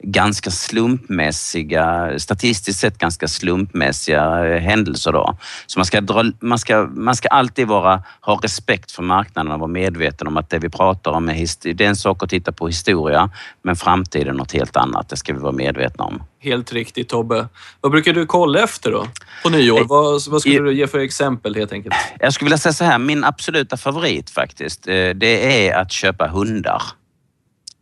ganska 0.04 0.52
slumpmässiga, 0.52 2.20
statistiskt 2.20 2.80
sett 2.80 2.98
ganska 2.98 3.28
slumpmässiga 3.28 4.46
eh, 4.46 4.62
händelser. 4.62 5.12
Då. 5.12 5.38
Så 5.66 5.80
man 5.80 5.86
ska, 5.86 6.02
dra, 6.02 6.24
man, 6.40 6.60
ska, 6.60 6.90
man 6.96 7.16
ska 7.16 7.28
alltid 7.28 7.68
vara, 7.68 8.04
ha 8.22 8.40
respekt 8.44 8.92
för 8.92 9.04
marknaden 9.04 9.52
och 9.52 9.60
vara 9.60 9.72
medveten 9.72 10.28
om 10.28 10.38
att 10.38 10.50
det 10.50 10.60
vi 10.60 10.70
pratar 10.70 11.12
om 11.12 11.30
är, 11.30 11.74
det 11.74 11.86
är 11.86 11.90
en 11.90 11.96
sak 11.96 12.24
att 12.24 12.30
titta 12.30 12.52
på 12.52 12.68
historia, 12.68 13.30
men 13.62 13.76
framtiden 13.76 14.28
är 14.28 14.34
något 14.34 14.52
helt 14.52 14.78
annat. 14.78 15.10
Det 15.10 15.18
ska 15.18 15.34
vi 15.34 15.40
vara 15.40 15.52
medvetna 15.52 16.04
om. 16.04 16.24
Helt 16.40 16.74
riktigt 16.74 17.10
Tobbe. 17.10 17.48
Vad 17.82 17.92
brukar 17.92 18.14
du 18.14 18.26
kolla 18.26 18.64
efter 18.64 18.92
då? 18.92 19.08
På 19.44 19.50
nyår? 19.50 19.80
Eh, 19.80 19.88
vad, 19.88 20.22
vad 20.28 20.42
skulle 20.42 20.60
du 20.60 20.74
ge 20.74 20.88
för 20.88 21.00
exempel 21.00 21.56
helt 21.56 21.72
enkelt? 21.72 21.96
Jag 22.20 22.34
skulle 22.34 22.46
vilja 22.46 22.58
säga 22.58 22.74
så 22.74 22.84
här, 22.84 22.98
min 22.98 23.24
absoluta 23.24 23.78
favorit 23.78 24.30
faktiskt, 24.30 24.88
eh, 24.88 24.94
det 24.94 25.68
är 25.68 25.76
att 25.76 25.92
köpa 25.92 26.28
hundar. 26.28 26.82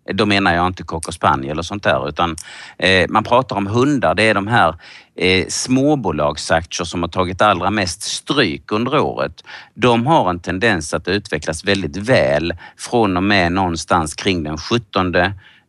Då 0.05 0.25
menar 0.25 0.55
jag 0.55 0.67
inte 0.67 0.83
cocker 0.83 1.11
spaniel 1.11 1.59
och 1.59 1.65
sånt 1.65 1.83
där 1.83 2.09
utan 2.09 2.35
eh, 2.77 3.09
man 3.09 3.23
pratar 3.23 3.55
om 3.55 3.67
hundar. 3.67 4.15
Det 4.15 4.23
är 4.23 4.33
de 4.33 4.47
här 4.47 4.75
eh, 5.15 5.45
småbolagsaktier 5.47 6.85
som 6.85 7.01
har 7.01 7.09
tagit 7.09 7.41
allra 7.41 7.69
mest 7.69 8.01
stryk 8.01 8.71
under 8.71 8.99
året. 8.99 9.43
De 9.73 10.07
har 10.07 10.29
en 10.29 10.39
tendens 10.39 10.93
att 10.93 11.07
utvecklas 11.07 11.65
väldigt 11.65 11.97
väl 11.97 12.53
från 12.77 13.17
och 13.17 13.23
med 13.23 13.51
någonstans 13.51 14.13
kring 14.13 14.43
den 14.43 14.57
17 14.57 15.13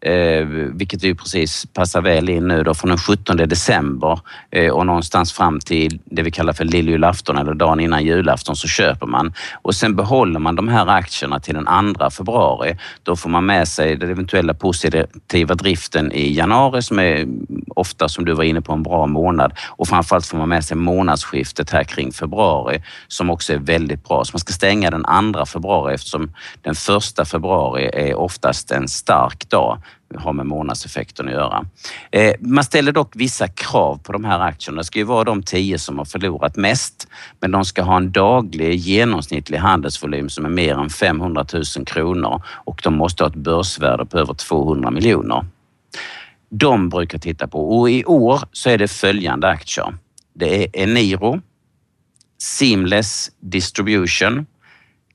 eh, 0.04 0.46
vilket 0.74 1.02
ju 1.02 1.14
precis 1.14 1.66
passar 1.66 2.02
väl 2.02 2.28
in 2.28 2.48
nu 2.48 2.62
då 2.62 2.74
från 2.74 2.88
den 2.88 2.98
17 2.98 3.36
december 3.36 4.20
eh, 4.50 4.72
och 4.72 4.86
någonstans 4.86 5.32
fram 5.32 5.60
till 5.60 6.00
det 6.04 6.22
vi 6.22 6.30
kallar 6.30 6.52
för 6.52 6.64
lilljulafton 6.64 7.36
eller 7.36 7.54
dagen 7.54 7.80
innan 7.80 8.04
julafton 8.04 8.56
så 8.56 8.68
köper 8.68 9.06
man 9.06 9.32
och 9.62 9.74
sen 9.74 9.96
behåller 9.96 10.40
man 10.40 10.56
de 10.56 10.68
här 10.68 10.86
aktierna 10.86 11.40
till 11.40 11.54
den 11.54 11.94
2 11.94 12.10
februari. 12.10 12.76
Då 13.02 13.16
får 13.16 13.30
man 13.30 13.46
med 13.46 13.68
sig 13.68 13.96
den 13.96 14.10
eventuella 14.10 14.54
positiva 14.54 15.54
driften 15.54 16.12
i 16.12 16.32
januari 16.32 16.82
som 16.82 16.98
är 16.98 17.26
ofta, 17.76 18.08
som 18.08 18.24
du 18.24 18.32
var 18.32 18.44
inne 18.44 18.60
på, 18.60 18.72
en 18.72 18.82
bra 18.82 19.06
månad 19.06 19.52
och 19.68 19.88
framförallt 19.88 20.26
får 20.26 20.38
man 20.38 20.48
med 20.48 20.64
sig 20.64 20.76
månadsskiftet 20.76 21.70
här 21.70 21.84
kring 21.84 22.12
februari 22.12 22.82
som 23.08 23.30
också 23.30 23.52
är 23.52 23.58
väldigt 23.58 24.04
bra. 24.04 24.24
Så 24.24 24.30
man 24.34 24.40
ska 24.40 24.52
stänga 24.52 24.90
den 24.90 25.32
2 25.32 25.46
februari 25.46 25.94
eftersom 25.94 26.32
den 26.62 26.74
1 27.18 27.28
februari 27.28 27.90
är 27.92 28.14
oftast 28.14 28.70
en 28.70 28.88
stark 28.88 29.50
dag 29.50 29.78
har 30.14 30.32
med 30.32 30.46
månadseffekten 30.46 31.28
att 31.28 31.34
göra. 31.34 31.66
Eh, 32.10 32.34
man 32.40 32.64
ställer 32.64 32.92
dock 32.92 33.12
vissa 33.16 33.48
krav 33.48 34.00
på 34.02 34.12
de 34.12 34.24
här 34.24 34.40
aktierna. 34.40 34.78
Det 34.78 34.84
ska 34.84 34.98
ju 34.98 35.04
vara 35.04 35.24
de 35.24 35.42
tio 35.42 35.78
som 35.78 35.98
har 35.98 36.04
förlorat 36.04 36.56
mest, 36.56 37.08
men 37.40 37.50
de 37.50 37.64
ska 37.64 37.82
ha 37.82 37.96
en 37.96 38.12
daglig 38.12 38.74
genomsnittlig 38.74 39.58
handelsvolym 39.58 40.28
som 40.28 40.44
är 40.44 40.50
mer 40.50 40.74
än 40.74 40.90
500 40.90 41.46
000 41.52 41.64
kronor 41.86 42.42
och 42.48 42.80
de 42.84 42.94
måste 42.94 43.22
ha 43.24 43.28
ett 43.28 43.36
börsvärde 43.36 44.06
på 44.06 44.18
över 44.18 44.34
200 44.34 44.90
miljoner. 44.90 45.46
De 46.50 46.88
brukar 46.88 47.18
titta 47.18 47.48
på 47.48 47.78
och 47.78 47.90
i 47.90 48.04
år 48.04 48.40
så 48.52 48.70
är 48.70 48.78
det 48.78 48.88
följande 48.88 49.48
aktier. 49.48 49.94
Det 50.34 50.64
är 50.64 50.82
Eniro, 50.82 51.40
Seamless 52.38 53.30
Distribution, 53.40 54.46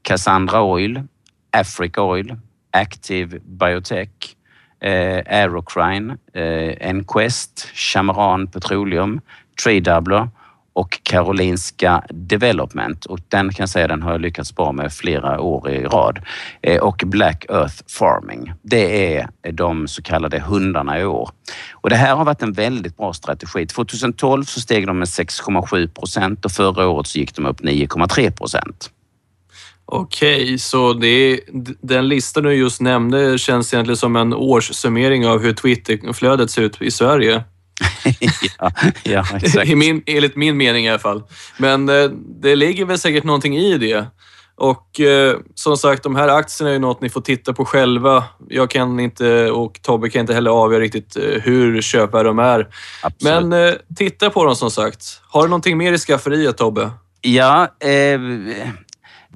Cassandra 0.02 0.62
Oil, 0.62 1.04
Africa 1.52 2.02
Oil, 2.02 2.36
Active 2.72 3.40
Biotech, 3.40 4.36
eh, 4.82 5.24
Aerocrine, 5.26 6.18
eh, 6.34 6.90
Enquest, 6.90 7.68
Chamaran 7.74 8.48
Petroleum, 8.48 9.22
Tredoubler 9.64 10.30
och 10.74 11.00
Karolinska 11.04 12.04
Development. 12.10 13.06
Och 13.06 13.20
den 13.28 13.50
kan 13.54 13.64
jag 13.64 13.70
säga, 13.70 13.88
den 13.88 14.02
har 14.02 14.12
jag 14.12 14.22
lyckats 14.22 14.56
bra 14.56 14.72
med 14.72 14.94
flera 14.94 15.42
år 15.42 15.70
i 15.70 15.84
rad. 15.84 16.20
Eh, 16.62 16.82
och 16.82 17.04
Black 17.06 17.46
Earth 17.50 17.76
Farming. 17.88 18.54
Det 18.62 19.18
är 19.18 19.30
de 19.52 19.88
så 19.88 20.02
kallade 20.02 20.40
hundarna 20.40 21.00
i 21.00 21.06
år. 21.06 21.30
Och 21.72 21.90
det 21.90 21.96
här 21.96 22.16
har 22.16 22.26
varit 22.26 22.42
en 22.42 22.54
väldigt 22.54 22.98
bra 22.98 23.14
strategi. 23.14 23.68
2012 23.68 24.44
så 24.44 24.60
steg 24.62 24.88
de 24.88 25.00
med 25.00 25.08
6,7 25.08 25.88
procent 25.88 26.46
och 26.46 26.52
förra 26.52 26.88
året 26.88 27.08
så 27.08 27.20
gick 27.20 27.36
de 27.36 27.46
upp 27.46 27.62
9,3 27.62 28.32
procent. 28.32 28.92
Okej, 29.92 30.60
så 30.60 30.94
det 30.94 31.40
den 31.82 32.08
listan 32.08 32.44
du 32.44 32.54
just 32.54 32.82
nämnde 32.82 33.38
känns 33.38 33.74
egentligen 33.74 33.98
som 33.98 34.16
en 34.16 34.34
årssummering 34.34 35.28
av 35.28 35.40
hur 35.40 35.54
Twitterflödet 35.54 36.52
ser 36.52 36.62
ut 36.62 36.82
i 36.82 36.92
Sverige. 36.92 37.44
ja, 38.60 38.72
ja, 39.04 39.26
exakt. 39.36 39.70
I 39.70 39.76
min, 39.76 40.04
enligt 40.06 40.36
min 40.36 40.58
mening 40.58 40.86
i 40.86 40.90
alla 40.90 41.00
fall. 41.00 41.24
Men 41.58 41.90
eh, 41.90 42.10
det 42.42 42.56
ligger 42.56 42.86
väl 42.86 42.98
säkert 42.98 43.24
någonting 43.24 43.58
i 43.58 43.78
det. 43.78 44.06
Och 44.56 45.00
eh, 45.00 45.38
som 45.56 45.78
sagt, 45.78 46.04
de 46.04 46.16
här 46.16 46.28
aktierna 46.28 46.74
är 46.74 46.80
något 46.80 47.02
ni 47.02 47.10
får 47.10 47.22
titta 47.22 47.54
på 47.54 47.66
själva. 47.66 48.24
Jag 48.50 48.70
kan 48.70 49.00
inte 49.00 49.52
och 49.52 49.80
Tobbe 49.82 50.10
kan 50.10 50.20
inte 50.20 50.34
heller 50.34 50.52
avgöra 50.52 50.82
riktigt 50.82 51.18
eh, 51.18 51.24
hur 51.24 51.82
köpare 51.82 52.24
de 52.24 52.40
är. 52.40 52.68
Absolut. 53.04 53.46
Men 53.46 53.68
eh, 53.68 53.74
titta 53.96 54.30
på 54.30 54.46
dem 54.46 54.56
som 54.56 54.72
sagt. 54.72 55.22
Har 55.28 55.42
du 55.42 55.50
någonting 55.50 55.78
mer 55.78 55.94
i 55.94 55.98
skafferiet 55.98 56.58
Tobbe? 56.58 56.92
Ja, 57.22 57.68
eh, 57.80 58.20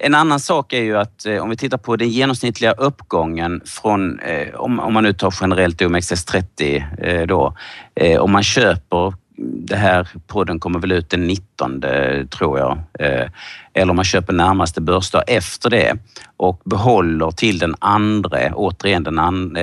en 0.05 0.15
annan 0.15 0.39
sak 0.39 0.73
är 0.73 0.81
ju 0.81 0.97
att 0.97 1.25
eh, 1.25 1.37
om 1.37 1.49
vi 1.49 1.57
tittar 1.57 1.77
på 1.77 1.95
den 1.95 2.09
genomsnittliga 2.09 2.71
uppgången 2.71 3.61
från, 3.65 4.19
eh, 4.19 4.55
om, 4.55 4.79
om 4.79 4.93
man 4.93 5.03
nu 5.03 5.13
tar 5.13 5.33
generellt 5.41 5.81
OMXS30 5.81 7.25
då, 7.25 7.55
eh, 7.95 8.19
om 8.19 8.31
man 8.31 8.43
köper 8.43 9.13
det 9.37 9.75
här 9.75 10.07
podden 10.27 10.59
kommer 10.59 10.79
väl 10.79 10.91
ut 10.91 11.09
den 11.09 11.27
19 11.27 11.83
tror 12.29 12.59
jag. 12.59 12.77
Eller 13.73 13.89
om 13.89 13.95
man 13.95 14.05
köper 14.05 14.33
närmaste 14.33 14.81
börsdag 14.81 15.23
efter 15.27 15.69
det 15.69 15.93
och 16.37 16.61
behåller 16.65 17.31
till 17.31 17.59
den 17.59 17.75
andra, 17.79 18.55
återigen 18.55 19.03
den, 19.03 19.19
an, 19.19 19.53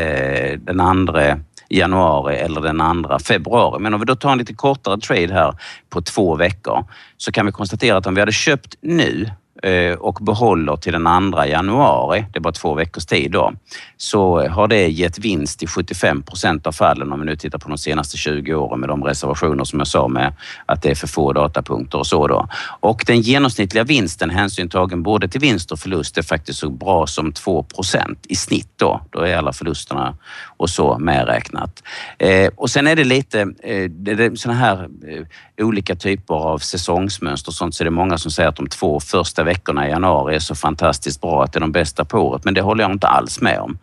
den 0.60 0.80
andra 0.80 1.38
januari 1.68 2.36
eller 2.36 2.60
den 2.60 2.80
andra 2.80 3.18
februari. 3.18 3.80
Men 3.80 3.94
om 3.94 4.00
vi 4.00 4.06
då 4.06 4.16
tar 4.16 4.32
en 4.32 4.38
lite 4.38 4.54
kortare 4.54 5.00
trade 5.00 5.34
här 5.34 5.54
på 5.90 6.02
två 6.02 6.34
veckor 6.34 6.84
så 7.16 7.32
kan 7.32 7.46
vi 7.46 7.52
konstatera 7.52 7.96
att 7.96 8.06
om 8.06 8.14
vi 8.14 8.20
hade 8.20 8.32
köpt 8.32 8.74
nu 8.80 9.30
Eh, 9.62 9.92
och 9.92 10.18
behåller 10.20 10.76
till 10.76 10.92
den 10.92 11.32
2 11.32 11.44
januari, 11.44 12.24
det 12.32 12.38
är 12.38 12.40
bara 12.40 12.52
två 12.52 12.74
veckors 12.74 13.06
tid 13.06 13.30
då, 13.30 13.52
så 13.96 14.48
har 14.48 14.68
det 14.68 14.88
gett 14.88 15.18
vinst 15.18 15.62
i 15.62 15.66
75 15.66 16.22
procent 16.22 16.66
av 16.66 16.72
fallen 16.72 17.12
om 17.12 17.20
vi 17.20 17.26
nu 17.26 17.36
tittar 17.36 17.58
på 17.58 17.68
de 17.68 17.78
senaste 17.78 18.16
20 18.16 18.54
åren 18.54 18.80
med 18.80 18.88
de 18.88 19.04
reservationer 19.04 19.64
som 19.64 19.78
jag 19.78 19.88
sa 19.88 20.08
med 20.08 20.32
att 20.66 20.82
det 20.82 20.90
är 20.90 20.94
för 20.94 21.06
få 21.06 21.32
datapunkter 21.32 21.98
och 21.98 22.06
så 22.06 22.26
då. 22.26 22.48
Och 22.80 23.04
den 23.06 23.20
genomsnittliga 23.20 23.84
vinsten 23.84 24.30
hänsyn 24.30 24.68
tagen 24.68 25.02
både 25.02 25.28
till 25.28 25.40
vinst 25.40 25.72
och 25.72 25.78
förlust 25.78 26.18
är 26.18 26.22
faktiskt 26.22 26.58
så 26.58 26.70
bra 26.70 27.06
som 27.06 27.32
2 27.32 27.62
procent 27.62 28.26
i 28.28 28.34
snitt 28.36 28.72
då. 28.76 29.00
Då 29.10 29.20
är 29.20 29.36
alla 29.36 29.52
förlusterna 29.52 30.16
och 30.56 30.70
så 30.70 30.98
medräknat. 30.98 31.82
Eh, 32.18 32.50
och 32.56 32.70
sen 32.70 32.86
är 32.86 32.96
det 32.96 33.04
lite 33.04 33.40
eh, 33.40 33.90
det 33.90 34.12
är 34.12 34.36
såna 34.36 34.54
här 34.54 34.88
eh, 35.08 35.66
olika 35.66 35.96
typer 35.96 36.34
av 36.34 36.58
säsongsmönster 36.58 37.50
och 37.50 37.54
sånt 37.54 37.74
så 37.74 37.82
är 37.82 37.84
det 37.84 37.90
många 37.90 38.18
som 38.18 38.30
säger 38.30 38.48
att 38.48 38.56
de 38.56 38.66
två 38.66 39.00
första 39.00 39.44
veckorna 39.50 39.86
i 39.86 39.90
januari 39.90 40.34
är 40.34 40.40
så 40.40 40.54
fantastiskt 40.54 41.20
bra 41.20 41.44
att 41.44 41.52
det 41.52 41.58
är 41.58 41.60
de 41.60 41.72
bästa 41.72 42.04
på 42.04 42.18
året, 42.18 42.44
men 42.44 42.54
det 42.54 42.60
håller 42.60 42.84
jag 42.84 42.92
inte 42.92 43.06
alls 43.06 43.40
med 43.40 43.58
om. 43.60 43.78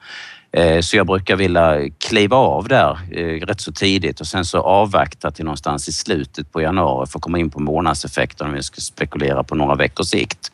Eh, 0.51 0.81
så 0.81 0.97
jag 0.97 1.07
brukar 1.07 1.35
vilja 1.35 1.89
kliva 1.97 2.37
av 2.37 2.67
där 2.67 2.99
eh, 3.11 3.45
rätt 3.45 3.61
så 3.61 3.71
tidigt 3.71 4.19
och 4.19 4.27
sen 4.27 4.45
så 4.45 4.59
avvakta 4.61 5.31
till 5.31 5.45
någonstans 5.45 5.87
i 5.87 5.91
slutet 5.91 6.51
på 6.51 6.61
januari 6.61 7.07
för 7.07 7.19
att 7.19 7.23
komma 7.23 7.39
in 7.39 7.49
på 7.49 7.59
månadseffekten 7.59 8.47
om 8.47 8.53
vi 8.53 8.63
ska 8.63 8.81
spekulera 8.81 9.43
på 9.43 9.55
några 9.55 9.75
veckors 9.75 10.07
sikt. 10.07 10.51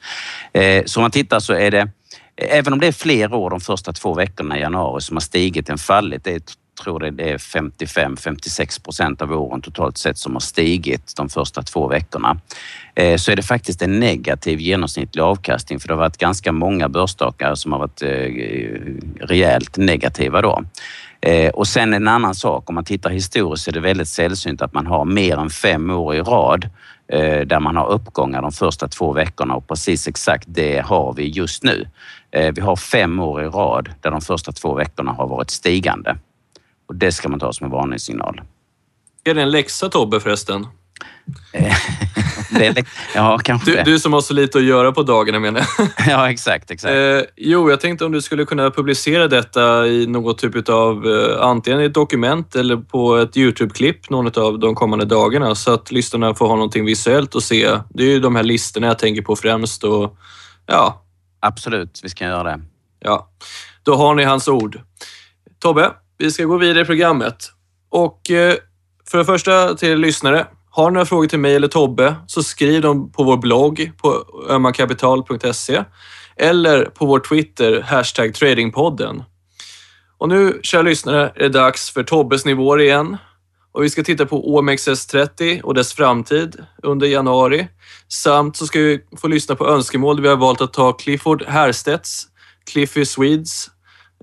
Eh, 0.53 0.83
så 0.85 0.99
om 0.99 1.01
man 1.01 1.11
tittar 1.11 1.39
så 1.39 1.53
är 1.53 1.71
det 1.71 1.89
Även 2.35 2.73
om 2.73 2.79
det 2.79 2.87
är 2.87 2.91
fler 2.91 3.33
år 3.33 3.49
de 3.49 3.59
första 3.59 3.93
två 3.93 4.13
veckorna 4.13 4.57
i 4.57 4.61
januari 4.61 5.01
som 5.01 5.15
har 5.15 5.21
stigit 5.21 5.69
än 5.69 5.77
fallit, 5.77 6.23
det 6.23 6.35
är 6.35 6.41
tror 6.75 6.99
det 6.99 7.31
är 7.31 7.37
55-56 7.37 8.83
procent 8.83 9.21
av 9.21 9.31
åren 9.31 9.61
totalt 9.61 9.97
sett 9.97 10.17
som 10.17 10.33
har 10.33 10.39
stigit 10.39 11.13
de 11.15 11.29
första 11.29 11.61
två 11.61 11.87
veckorna. 11.87 12.37
Eh, 12.95 13.17
så 13.17 13.31
är 13.31 13.35
det 13.35 13.43
faktiskt 13.43 13.81
en 13.81 13.99
negativ 13.99 14.59
genomsnittlig 14.59 15.21
avkastning 15.21 15.79
för 15.79 15.87
det 15.87 15.93
har 15.93 15.99
varit 15.99 16.17
ganska 16.17 16.51
många 16.51 16.89
börsstakar 16.89 17.55
som 17.55 17.71
har 17.71 17.79
varit 17.79 18.01
eh, 18.01 19.27
rejält 19.27 19.77
negativa 19.77 20.41
då. 20.41 20.63
Eh, 21.21 21.49
och 21.49 21.67
sen 21.67 21.93
en 21.93 22.07
annan 22.07 22.35
sak, 22.35 22.69
om 22.69 22.75
man 22.75 22.85
tittar 22.85 23.09
historiskt 23.09 23.63
så 23.63 23.71
är 23.71 23.73
det 23.73 23.79
väldigt 23.79 24.07
sällsynt 24.07 24.61
att 24.61 24.73
man 24.73 24.87
har 24.87 25.05
mer 25.05 25.37
än 25.37 25.49
fem 25.49 25.89
år 25.89 26.15
i 26.15 26.21
rad 26.21 26.69
där 27.45 27.59
man 27.59 27.75
har 27.75 27.89
uppgångar 27.91 28.41
de 28.41 28.51
första 28.51 28.87
två 28.87 29.13
veckorna 29.13 29.55
och 29.55 29.67
precis 29.67 30.07
exakt 30.07 30.45
det 30.47 30.79
har 30.79 31.13
vi 31.13 31.27
just 31.27 31.63
nu. 31.63 31.87
Vi 32.31 32.61
har 32.61 32.75
fem 32.75 33.19
år 33.19 33.43
i 33.43 33.45
rad 33.45 33.89
där 34.01 34.11
de 34.11 34.21
första 34.21 34.51
två 34.51 34.73
veckorna 34.73 35.11
har 35.11 35.27
varit 35.27 35.49
stigande. 35.49 36.15
Och 36.87 36.95
det 36.95 37.11
ska 37.11 37.29
man 37.29 37.39
ta 37.39 37.53
som 37.53 37.65
en 37.65 37.71
varningssignal. 37.71 38.41
Är 39.23 39.33
det 39.33 39.41
en 39.41 39.51
läxa 39.51 39.89
Tobbe 39.89 40.19
förresten? 40.19 40.67
det 42.51 42.67
är, 42.67 42.85
ja, 43.15 43.39
kanske 43.43 43.71
du, 43.71 43.83
du, 43.83 43.99
som 43.99 44.13
har 44.13 44.21
så 44.21 44.33
lite 44.33 44.57
att 44.57 44.63
göra 44.63 44.91
på 44.91 45.03
dagarna 45.03 45.39
menar 45.39 45.65
jag. 45.77 45.87
ja, 46.07 46.31
exakt. 46.31 46.71
exakt. 46.71 46.93
Eh, 46.93 47.21
jo, 47.37 47.69
jag 47.69 47.79
tänkte 47.79 48.05
om 48.05 48.11
du 48.11 48.21
skulle 48.21 48.45
kunna 48.45 48.71
publicera 48.71 49.27
detta 49.27 49.87
i 49.87 50.07
något 50.07 50.37
typ 50.37 50.69
av, 50.69 51.07
eh, 51.07 51.41
antingen 51.41 51.79
ett 51.79 51.93
dokument 51.93 52.55
eller 52.55 52.77
på 52.77 53.15
ett 53.17 53.37
Youtube-klipp 53.37 54.09
någon 54.09 54.43
av 54.43 54.59
de 54.59 54.75
kommande 54.75 55.05
dagarna 55.05 55.55
så 55.55 55.73
att 55.73 55.91
lyssnarna 55.91 56.35
får 56.35 56.47
ha 56.47 56.55
någonting 56.55 56.85
visuellt 56.85 57.35
att 57.35 57.43
se. 57.43 57.79
Det 57.89 58.03
är 58.03 58.07
ju 58.07 58.19
de 58.19 58.35
här 58.35 58.43
listorna 58.43 58.87
jag 58.87 58.99
tänker 58.99 59.21
på 59.21 59.35
främst 59.35 59.83
och 59.83 60.17
ja. 60.65 60.99
Absolut, 61.39 61.99
vi 62.03 62.09
ska 62.09 62.25
göra 62.25 62.43
det. 62.43 62.61
Ja, 62.99 63.29
då 63.83 63.95
har 63.95 64.15
ni 64.15 64.23
hans 64.23 64.47
ord. 64.47 64.79
Tobbe, 65.59 65.91
vi 66.17 66.31
ska 66.31 66.43
gå 66.43 66.57
vidare 66.57 66.81
i 66.81 66.85
programmet. 66.85 67.51
Och 67.89 68.31
eh, 68.31 68.55
för 69.11 69.17
det 69.17 69.25
första 69.25 69.75
till 69.75 69.99
lyssnare. 69.99 70.47
Har 70.69 70.89
ni 70.89 70.93
några 70.93 71.05
frågor 71.05 71.27
till 71.27 71.39
mig 71.39 71.55
eller 71.55 71.67
Tobbe 71.67 72.15
så 72.27 72.43
skriv 72.43 72.81
dem 72.81 73.11
på 73.11 73.23
vår 73.23 73.37
blogg 73.37 73.91
på 73.97 74.25
ömmakapital.se 74.49 75.83
eller 76.35 76.85
på 76.85 77.05
vår 77.05 77.19
Twitter, 77.19 77.81
hashtag 77.81 78.33
tradingpodden. 78.33 79.23
Och 80.17 80.29
nu, 80.29 80.59
kära 80.63 80.81
lyssnare, 80.81 81.31
är 81.35 81.39
det 81.39 81.49
dags 81.49 81.91
för 81.91 82.03
Tobbes 82.03 82.45
nivåer 82.45 82.79
igen. 82.79 83.17
Och 83.71 83.83
vi 83.83 83.89
ska 83.89 84.03
titta 84.03 84.25
på 84.25 84.59
OMXS30 84.59 85.61
och 85.61 85.73
dess 85.73 85.93
framtid 85.93 86.63
under 86.83 87.07
januari. 87.07 87.67
Samt 88.07 88.57
så 88.57 88.67
ska 88.67 88.79
vi 88.79 88.99
få 89.17 89.27
lyssna 89.27 89.55
på 89.55 89.67
önskemål 89.67 90.21
vi 90.21 90.27
har 90.27 90.35
valt 90.35 90.61
att 90.61 90.73
ta 90.73 90.93
Clifford 90.93 91.43
Herstedts, 91.47 92.27
Cliffy 92.71 93.05
Swedes, 93.05 93.69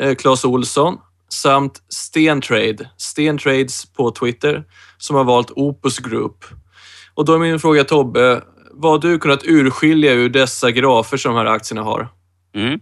eh, 0.01 0.15
Claes 0.15 0.45
Olsson 0.45 0.99
samt 1.33 1.83
Stentrade, 1.89 2.91
Stentrades 2.97 3.93
på 3.93 4.11
Twitter, 4.11 4.65
som 4.99 5.17
har 5.17 5.25
valt 5.25 5.51
Opus 5.51 5.99
Group. 5.99 6.45
Och 7.15 7.25
då 7.25 7.35
är 7.35 7.39
min 7.39 7.61
fråga 7.61 7.85
Tobbe, 7.85 8.43
vad 8.73 8.93
har 8.93 9.11
du 9.11 9.19
kunnat 9.19 9.45
urskilja 9.45 10.13
ur 10.13 10.29
dessa 10.29 10.71
grafer 10.71 11.17
som 11.17 11.35
de 11.35 11.39
här 11.39 11.47
aktierna 11.47 11.83
har? 11.83 12.09
Mm. 12.55 12.81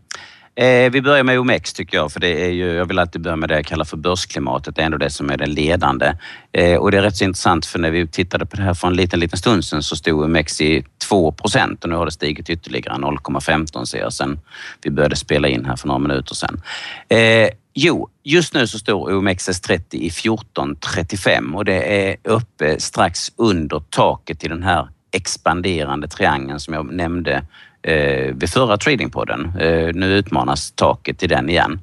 Eh, 0.59 0.91
vi 0.91 1.03
börjar 1.03 1.25
med 1.25 1.39
OMX 1.39 1.73
tycker 1.73 1.97
jag, 1.97 2.13
för 2.13 2.21
det 2.21 2.45
är 2.47 2.51
ju, 2.51 2.73
jag 2.73 2.87
vill 2.87 2.99
alltid 2.99 3.21
börja 3.21 3.37
med 3.37 3.49
det 3.49 3.55
jag 3.55 3.67
kallar 3.67 3.85
för 3.85 3.97
börsklimatet. 3.97 4.77
Det 4.77 4.83
är 4.83 4.87
ändå 4.87 4.99
det 4.99 5.11
som 5.11 5.31
är 5.31 5.37
det 5.37 5.47
ledande. 5.47 6.13
Eh, 6.53 6.77
och 6.77 6.91
det 6.91 6.99
är 6.99 7.03
rätt 7.03 7.17
så 7.17 7.25
intressant 7.25 7.67
för 7.67 7.79
när 7.79 7.91
vi 7.91 8.07
tittade 8.07 8.47
på 8.47 8.57
det 8.57 8.63
här 8.63 8.75
för 8.75 8.89
en 8.89 8.95
liten, 8.95 9.21
liten 9.21 9.39
stund 9.39 9.65
sedan 9.65 9.83
så 9.83 9.97
stod 9.97 10.23
OMX 10.23 10.61
i 10.61 10.85
2 11.09 11.33
procent 11.33 11.85
och 11.85 11.91
nu 11.91 11.97
har 11.97 12.05
det 12.05 12.13
stigit 12.13 12.51
ytterligare 12.51 12.97
0,15 12.97 13.85
ser 13.85 13.99
jag 13.99 14.13
sen 14.13 14.41
vi 14.83 14.91
började 14.91 15.17
spela 15.17 15.49
in 15.49 15.65
här 15.65 15.77
för 15.77 15.89
några 15.89 15.99
minuter 15.99 16.35
sedan. 16.35 16.63
Eh, 17.09 17.49
Jo, 17.81 18.09
just 18.25 18.55
nu 18.55 18.67
så 18.67 18.79
står 18.79 19.11
OMXS30 19.11 19.83
i 19.91 20.07
1435 20.07 21.55
och 21.55 21.65
det 21.65 22.09
är 22.09 22.17
uppe 22.25 22.81
strax 22.81 23.33
under 23.37 23.81
taket 23.91 24.45
i 24.45 24.49
den 24.49 24.63
här 24.63 24.89
expanderande 25.13 26.09
triangeln 26.09 26.61
som 26.61 26.75
jag 26.75 26.93
nämnde 26.93 27.45
eh, 27.83 28.35
vid 28.35 28.51
förra 28.51 28.77
tradingpodden. 28.77 29.53
Eh, 29.61 29.95
nu 29.95 30.07
utmanas 30.07 30.71
taket 30.71 31.23
i 31.23 31.27
den 31.27 31.49
igen. 31.49 31.81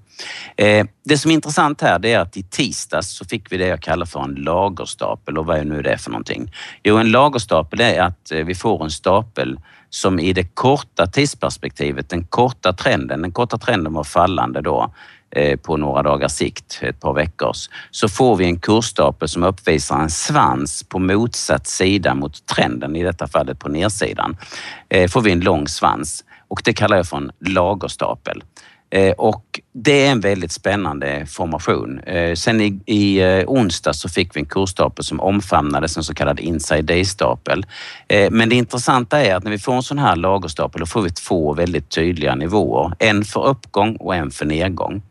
Eh, 0.58 0.86
det 1.06 1.18
som 1.18 1.32
är 1.32 1.36
intressant 1.36 1.82
här 1.82 2.00
det 2.00 2.14
är 2.14 2.20
att 2.20 2.38
i 2.38 2.44
tisdags 2.44 3.18
så 3.18 3.26
fick 3.26 3.52
vi 3.52 3.58
det 3.58 3.68
jag 3.68 3.82
kallar 3.82 4.06
för 4.06 4.24
en 4.24 4.36
lagerstapel 4.36 5.38
och 5.38 5.46
vad 5.46 5.58
är 5.58 5.66
nu 5.66 5.82
det 5.82 5.98
för 5.98 6.12
någonting? 6.12 6.52
Jo, 6.84 6.98
en 6.98 7.12
lagerstapel 7.12 7.82
är 7.82 8.02
att 8.02 8.32
eh, 8.32 8.46
vi 8.46 8.56
får 8.56 8.84
en 8.84 8.92
stapel 8.92 9.60
som 9.90 10.20
i 10.20 10.34
det 10.34 10.44
korta 10.44 11.08
tidsperspektivet, 11.08 12.10
den 12.10 12.24
korta 12.24 12.74
trenden, 12.74 13.22
den 13.22 13.32
korta 13.32 13.58
trenden 13.58 13.94
var 13.94 14.04
fallande 14.04 14.62
då, 14.62 14.94
Eh, 15.32 15.60
på 15.60 15.78
några 15.78 16.04
dagars 16.04 16.32
sikt, 16.32 16.80
ett 16.82 17.00
par 17.00 17.14
veckors, 17.14 17.70
så 17.92 18.10
får 18.10 18.36
vi 18.36 18.46
en 18.46 18.60
kursstapel 18.60 19.28
som 19.28 19.44
uppvisar 19.44 20.00
en 20.00 20.10
svans 20.10 20.84
på 20.84 21.00
motsatt 21.00 21.68
sida 21.68 22.14
mot 22.14 22.46
trenden, 22.46 22.96
i 22.96 23.04
detta 23.04 23.28
fallet 23.28 23.60
på 23.60 23.70
nedsidan. 23.70 24.38
Eh, 24.90 25.10
får 25.10 25.22
vi 25.22 25.32
en 25.32 25.40
lång 25.40 25.68
svans 25.68 26.24
och 26.48 26.62
det 26.66 26.74
kallar 26.74 26.98
jag 26.98 27.08
för 27.08 27.18
en 27.18 27.32
lagerstapel. 27.40 28.44
Eh, 28.90 29.12
och 29.12 29.60
det 29.74 30.06
är 30.06 30.12
en 30.12 30.20
väldigt 30.20 30.52
spännande 30.52 31.26
formation. 31.26 32.00
Eh, 32.00 32.36
sen 32.36 32.62
i, 32.62 32.80
i 32.86 33.20
eh, 33.20 33.44
onsdag 33.48 33.94
så 33.94 34.10
fick 34.10 34.36
vi 34.36 34.40
en 34.40 34.46
kursstapel 34.46 35.06
som 35.06 35.20
omfamnades 35.20 35.98
en 35.98 36.04
så 36.04 36.14
kallad 36.14 36.40
inside 36.40 36.86
day-stapel. 36.86 37.66
Men 38.32 38.50
det 38.50 38.56
intressanta 38.56 39.22
är 39.22 39.36
att 39.36 39.44
när 39.44 39.52
vi 39.52 39.60
får 39.60 39.74
en 39.74 39.84
sån 39.84 40.00
här 40.00 40.16
lagerstapel 40.16 40.80
då 40.80 40.86
får 40.86 41.02
vi 41.02 41.10
två 41.10 41.54
väldigt 41.54 41.90
tydliga 41.90 42.36
nivåer. 42.36 42.94
En 43.00 43.24
för 43.24 43.48
uppgång 43.48 43.96
och 43.96 44.16
en 44.16 44.32
för 44.32 44.46
nedgång. 44.46 45.02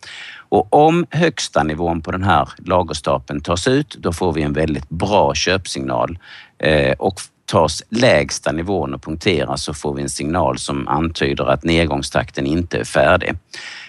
Och 0.48 0.74
om 0.74 1.06
högsta 1.10 1.62
nivån 1.62 2.02
på 2.02 2.10
den 2.10 2.22
här 2.22 2.48
lagerstapeln 2.56 3.40
tas 3.40 3.68
ut, 3.68 3.96
då 3.98 4.12
får 4.12 4.32
vi 4.32 4.42
en 4.42 4.52
väldigt 4.52 4.88
bra 4.88 5.34
köpsignal. 5.34 6.18
Och 6.98 7.20
tas 7.46 7.82
lägsta 7.88 8.52
nivån 8.52 8.94
och 8.94 9.02
punkteras 9.02 9.64
så 9.64 9.74
får 9.74 9.94
vi 9.94 10.02
en 10.02 10.08
signal 10.08 10.58
som 10.58 10.88
antyder 10.88 11.44
att 11.44 11.64
nedgångstakten 11.64 12.46
inte 12.46 12.78
är 12.78 12.84
färdig. 12.84 13.32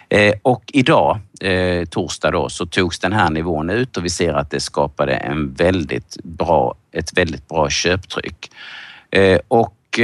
Eh, 0.09 0.33
och 0.41 0.63
idag, 0.73 1.19
eh, 1.41 1.85
torsdag 1.85 2.31
då, 2.31 2.49
så 2.49 2.65
togs 2.65 2.99
den 2.99 3.13
här 3.13 3.29
nivån 3.29 3.69
ut 3.69 3.97
och 3.97 4.05
vi 4.05 4.09
ser 4.09 4.33
att 4.33 4.51
det 4.51 4.59
skapade 4.59 5.13
en 5.13 5.53
väldigt 5.53 6.17
bra, 6.23 6.75
ett 6.91 7.17
väldigt 7.17 7.47
bra 7.47 7.69
köptryck. 7.69 8.51
Eh, 9.11 9.39
och 9.47 9.99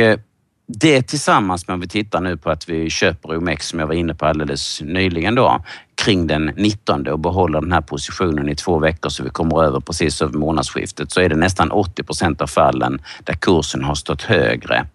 det 0.68 1.02
tillsammans 1.02 1.68
med 1.68 1.74
om 1.74 1.80
vi 1.80 1.88
tittar 1.88 2.22
nu 2.22 2.38
på 2.38 2.50
att 2.50 2.70
vi 2.70 2.90
köper 2.90 3.38
OMX 3.38 3.68
som 3.68 3.80
jag 3.80 3.88
var 3.88 3.94
inne 3.94 4.16
på 4.16 4.26
alldeles 4.26 4.82
nyligen 4.82 5.36
då, 5.36 5.64
kring 6.02 6.28
den 6.28 6.46
19 6.46 7.08
och 7.08 7.20
behåller 7.20 7.62
den 7.62 7.72
här 7.72 7.82
positionen 7.82 8.50
i 8.50 8.56
två 8.56 8.80
veckor 8.80 9.10
så 9.10 9.24
vi 9.24 9.30
kommer 9.30 9.64
över 9.64 9.80
precis 9.80 10.22
över 10.22 10.38
månadsskiftet 10.38 11.12
så 11.12 11.22
är 11.22 11.30
det 11.30 11.36
nästan 11.36 11.72
80 11.72 12.04
procent 12.04 12.42
av 12.42 12.48
fallen 12.48 13.02
där 13.24 13.34
kursen 13.34 13.84
har 13.84 13.96
stått 13.96 14.22
högre 14.22 14.88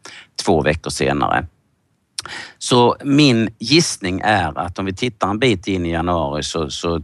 två 0.44 0.62
veckor 0.62 0.90
senare. 0.90 1.46
Så 2.58 2.96
min 3.04 3.50
gissning 3.58 4.20
är 4.24 4.58
att 4.58 4.78
om 4.78 4.84
vi 4.84 4.94
tittar 4.94 5.30
en 5.30 5.38
bit 5.38 5.66
in 5.66 5.86
i 5.86 5.90
januari 5.90 6.42
så, 6.42 6.70
så 6.70 7.02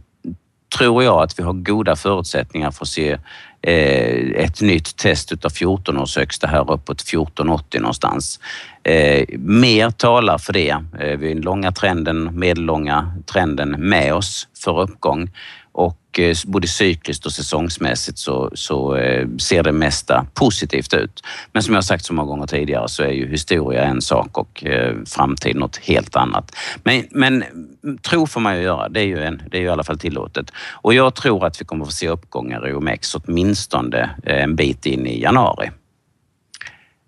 tror 0.77 1.03
jag 1.03 1.23
att 1.23 1.39
vi 1.39 1.43
har 1.43 1.53
goda 1.53 1.95
förutsättningar 1.95 2.71
för 2.71 2.85
att 2.85 2.89
se 2.89 3.17
eh, 3.61 4.43
ett 4.43 4.61
nytt 4.61 4.97
test 4.97 5.31
utav 5.31 5.49
14 5.49 5.97
års 5.97 6.17
högsta 6.17 6.47
här 6.47 6.71
uppåt 6.71 7.01
1480 7.01 7.81
någonstans. 7.81 8.39
Eh, 8.83 9.25
mer 9.37 9.89
talar 9.89 10.37
för 10.37 10.53
det. 10.53 10.69
Eh, 10.69 11.17
vi 11.17 11.27
har 11.27 11.33
den 11.33 11.41
långa 11.41 11.71
trenden, 11.71 12.39
medellånga 12.39 13.13
trenden 13.25 13.69
med 13.69 14.13
oss 14.13 14.47
för 14.63 14.81
uppgång 14.81 15.29
och 15.73 16.19
eh, 16.19 16.35
både 16.45 16.67
cykliskt 16.67 17.25
och 17.25 17.31
säsongsmässigt 17.31 18.17
så, 18.17 18.51
så 18.53 18.95
eh, 18.95 19.27
ser 19.37 19.63
det 19.63 19.71
mesta 19.71 20.25
positivt 20.33 20.93
ut. 20.93 21.23
Men 21.51 21.63
som 21.63 21.75
jag 21.75 21.83
sagt 21.83 22.05
så 22.05 22.13
många 22.13 22.27
gånger 22.27 22.47
tidigare 22.47 22.89
så 22.89 23.03
är 23.03 23.11
ju 23.11 23.29
historia 23.29 23.83
en 23.83 24.01
sak 24.01 24.37
och 24.37 24.65
eh, 24.65 24.95
framtid 25.05 25.55
något 25.55 25.77
helt 25.77 26.15
annat. 26.15 26.55
Men, 26.83 27.03
men 27.11 27.43
mm, 27.43 27.97
tro 27.97 28.27
får 28.27 28.41
man 28.41 28.57
ju 28.57 28.63
göra, 28.63 28.89
det 28.89 28.99
är 28.99 29.05
ju, 29.05 29.23
en, 29.23 29.41
det 29.51 29.57
är 29.57 29.61
ju 29.61 29.67
i 29.67 29.69
alla 29.69 29.83
fall 29.83 29.99
tillåtet. 29.99 30.51
Och 30.71 30.93
jag 30.93 31.15
tror 31.15 31.45
att 31.45 31.61
vi 31.61 31.65
kommer 31.65 31.85
få 31.85 31.91
se 31.91 32.09
uppgångar 32.09 32.69
i 32.69 32.73
OMX 32.73 33.15
åtminstone 33.15 34.09
en 34.23 34.55
bit 34.55 34.85
in 34.85 35.07
i 35.07 35.21
januari. 35.21 35.71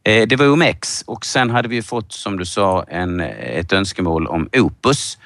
Det 0.03 0.39
var 0.39 0.47
OMX 0.49 1.03
och 1.07 1.25
sen 1.25 1.49
hade 1.49 1.67
vi 1.67 1.81
fått, 1.81 2.11
som 2.11 2.37
du 2.37 2.45
sa, 2.45 2.83
en, 2.83 3.19
ett 3.19 3.73
önskemål 3.73 4.27
om 4.27 4.49
Opus. 4.53 5.17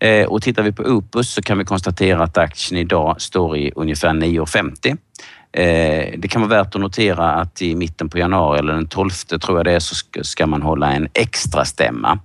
Eh, 0.00 0.26
och 0.26 0.42
tittar 0.42 0.62
vi 0.62 0.72
på 0.72 0.82
Opus 0.82 1.30
så 1.30 1.42
kan 1.42 1.58
vi 1.58 1.64
konstatera 1.64 2.22
att 2.22 2.38
aktien 2.38 2.80
idag 2.80 3.20
står 3.20 3.56
i 3.56 3.72
ungefär 3.76 4.08
9,50. 4.08 4.96
Eh, 5.52 6.18
det 6.18 6.28
kan 6.28 6.42
vara 6.42 6.62
värt 6.62 6.74
att 6.74 6.80
notera 6.80 7.32
att 7.32 7.62
i 7.62 7.74
mitten 7.74 8.08
på 8.08 8.18
januari, 8.18 8.58
eller 8.58 8.72
den 8.72 8.86
12 8.86 9.10
tror 9.10 9.58
jag 9.58 9.64
det 9.64 9.72
är, 9.72 9.80
så 9.80 9.94
ska 10.22 10.46
man 10.46 10.62
hålla 10.62 10.92
en 10.92 11.08
extra 11.14 11.64
stämma. 11.64 12.18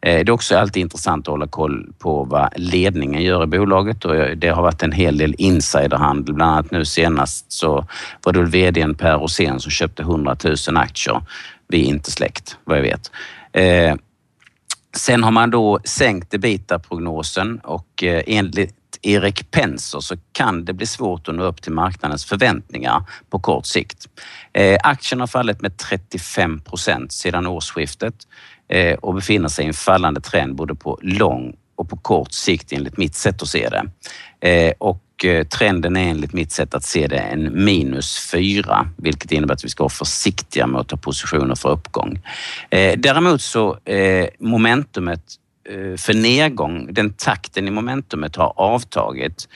Eh, 0.00 0.24
det 0.24 0.28
är 0.28 0.30
också 0.30 0.58
alltid 0.58 0.80
intressant 0.80 1.28
att 1.28 1.32
hålla 1.32 1.46
koll 1.46 1.86
på 1.98 2.24
vad 2.24 2.48
ledningen 2.56 3.22
gör 3.22 3.42
i 3.42 3.46
bolaget 3.46 4.04
och 4.04 4.14
det 4.36 4.48
har 4.48 4.62
varit 4.62 4.82
en 4.82 4.92
hel 4.92 5.18
del 5.18 5.34
insiderhandel. 5.38 6.34
Bland 6.34 6.52
annat 6.52 6.70
nu 6.70 6.84
senast 6.84 7.52
så 7.52 7.86
var 8.22 8.32
det 8.32 8.42
VDn 8.42 8.94
Per 8.94 9.18
Rosén 9.18 9.60
som 9.60 9.70
köpte 9.70 10.02
100 10.02 10.36
000 10.44 10.76
aktier. 10.76 11.22
Vi 11.68 11.80
är 11.80 11.88
inte 11.88 12.10
släkt, 12.10 12.56
vad 12.64 12.78
jag 12.78 12.82
vet. 12.82 13.10
Eh, 13.52 13.96
Sen 14.96 15.24
har 15.24 15.30
man 15.30 15.50
då 15.50 15.80
sänkt 15.84 16.34
ebita-prognosen 16.34 17.58
och 17.58 18.04
eh, 18.04 18.22
enligt 18.26 18.74
Erik 19.02 19.50
Penser 19.50 20.00
så 20.00 20.16
kan 20.32 20.64
det 20.64 20.72
bli 20.72 20.86
svårt 20.86 21.28
att 21.28 21.34
nå 21.34 21.44
upp 21.44 21.62
till 21.62 21.72
marknadens 21.72 22.24
förväntningar 22.24 23.02
på 23.30 23.38
kort 23.38 23.66
sikt. 23.66 24.06
Eh, 24.52 24.78
aktien 24.82 25.20
har 25.20 25.26
fallit 25.26 25.60
med 25.60 25.76
35 25.76 26.60
procent 26.60 27.12
sedan 27.12 27.46
årsskiftet 27.46 28.14
eh, 28.68 28.94
och 28.94 29.14
befinner 29.14 29.48
sig 29.48 29.64
i 29.64 29.68
en 29.68 29.74
fallande 29.74 30.20
trend 30.20 30.56
både 30.56 30.74
på 30.74 30.98
lång 31.02 31.56
och 31.76 31.88
på 31.88 31.96
kort 31.96 32.32
sikt 32.32 32.72
enligt 32.72 32.96
mitt 32.96 33.14
sätt 33.14 33.42
att 33.42 33.48
se 33.48 33.68
det. 33.68 34.74
Och 34.78 35.05
och 35.16 35.24
eh, 35.24 35.44
trenden 35.44 35.96
är 35.96 36.10
enligt 36.10 36.32
mitt 36.32 36.52
sätt 36.52 36.74
att 36.74 36.84
se 36.84 37.06
det 37.06 37.18
en 37.18 37.64
minus 37.64 38.30
4, 38.32 38.88
vilket 38.96 39.32
innebär 39.32 39.54
att 39.54 39.64
vi 39.64 39.68
ska 39.68 39.82
vara 39.84 39.90
försiktiga 39.90 40.66
med 40.66 40.80
att 40.80 40.88
ta 40.88 40.96
positioner 40.96 41.54
för 41.54 41.70
uppgång. 41.70 42.20
Eh, 42.70 42.98
däremot 42.98 43.42
så 43.42 43.78
eh, 43.84 44.26
momentumet 44.38 45.22
för 45.96 46.14
nedgång, 46.14 46.88
den 46.94 47.12
takten 47.12 47.68
i 47.68 47.70
momentumet 47.70 48.36
har 48.36 48.52
avtagit 48.56 49.48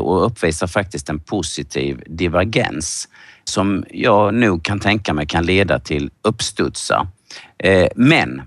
och 0.00 0.26
uppvisar 0.26 0.66
faktiskt 0.66 1.08
en 1.08 1.20
positiv 1.20 2.02
divergens 2.06 3.08
som 3.44 3.84
jag 3.90 4.34
nog 4.34 4.64
kan 4.64 4.80
tänka 4.80 5.14
mig 5.14 5.26
kan 5.26 5.46
leda 5.46 5.78
till 5.78 6.10
uppstudsar. 6.22 7.06
Men 7.94 8.42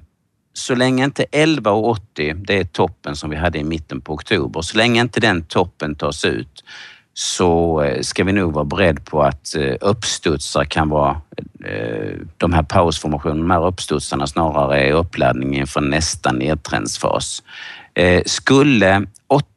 så 0.57 0.75
länge 0.75 1.03
inte 1.03 1.25
11,80, 1.31 2.33
det 2.47 2.57
är 2.57 2.63
toppen 2.63 3.15
som 3.15 3.29
vi 3.29 3.35
hade 3.35 3.59
i 3.59 3.63
mitten 3.63 4.01
på 4.01 4.13
oktober, 4.13 4.61
så 4.61 4.77
länge 4.77 5.01
inte 5.01 5.19
den 5.19 5.43
toppen 5.43 5.95
tas 5.95 6.25
ut 6.25 6.63
så 7.13 7.81
eh, 7.81 8.01
ska 8.01 8.23
vi 8.23 8.31
nog 8.31 8.53
vara 8.53 8.65
beredd 8.65 9.05
på 9.05 9.23
att 9.23 9.55
eh, 9.55 9.75
uppstudsar 9.81 10.65
kan 10.65 10.89
vara 10.89 11.21
eh, 11.65 12.15
de 12.37 12.53
här 12.53 12.63
pausformationerna, 12.63 13.39
de 13.39 13.51
här 13.51 13.67
uppstudsarna 13.67 14.27
snarare 14.27 14.79
är 14.79 14.93
uppladdning 14.93 15.57
inför 15.57 15.81
nästa 15.81 16.31
nedtrendsfas. 16.31 17.43
Skulle 18.25 19.05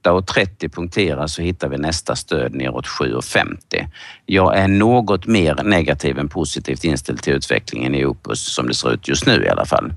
8,30 0.04 0.68
punktera 0.68 1.28
så 1.28 1.42
hittar 1.42 1.68
vi 1.68 1.78
nästa 1.78 2.16
stöd 2.16 2.54
neråt 2.54 2.86
7,50. 2.86 3.86
Jag 4.26 4.58
är 4.58 4.68
något 4.68 5.26
mer 5.26 5.62
negativ 5.64 6.18
än 6.18 6.28
positivt 6.28 6.84
inställd 6.84 7.22
till 7.22 7.32
utvecklingen 7.32 7.94
i 7.94 8.04
Opus 8.04 8.54
som 8.54 8.66
det 8.66 8.74
ser 8.74 8.92
ut 8.92 9.08
just 9.08 9.26
nu 9.26 9.44
i 9.44 9.48
alla 9.48 9.64
fall. 9.64 9.92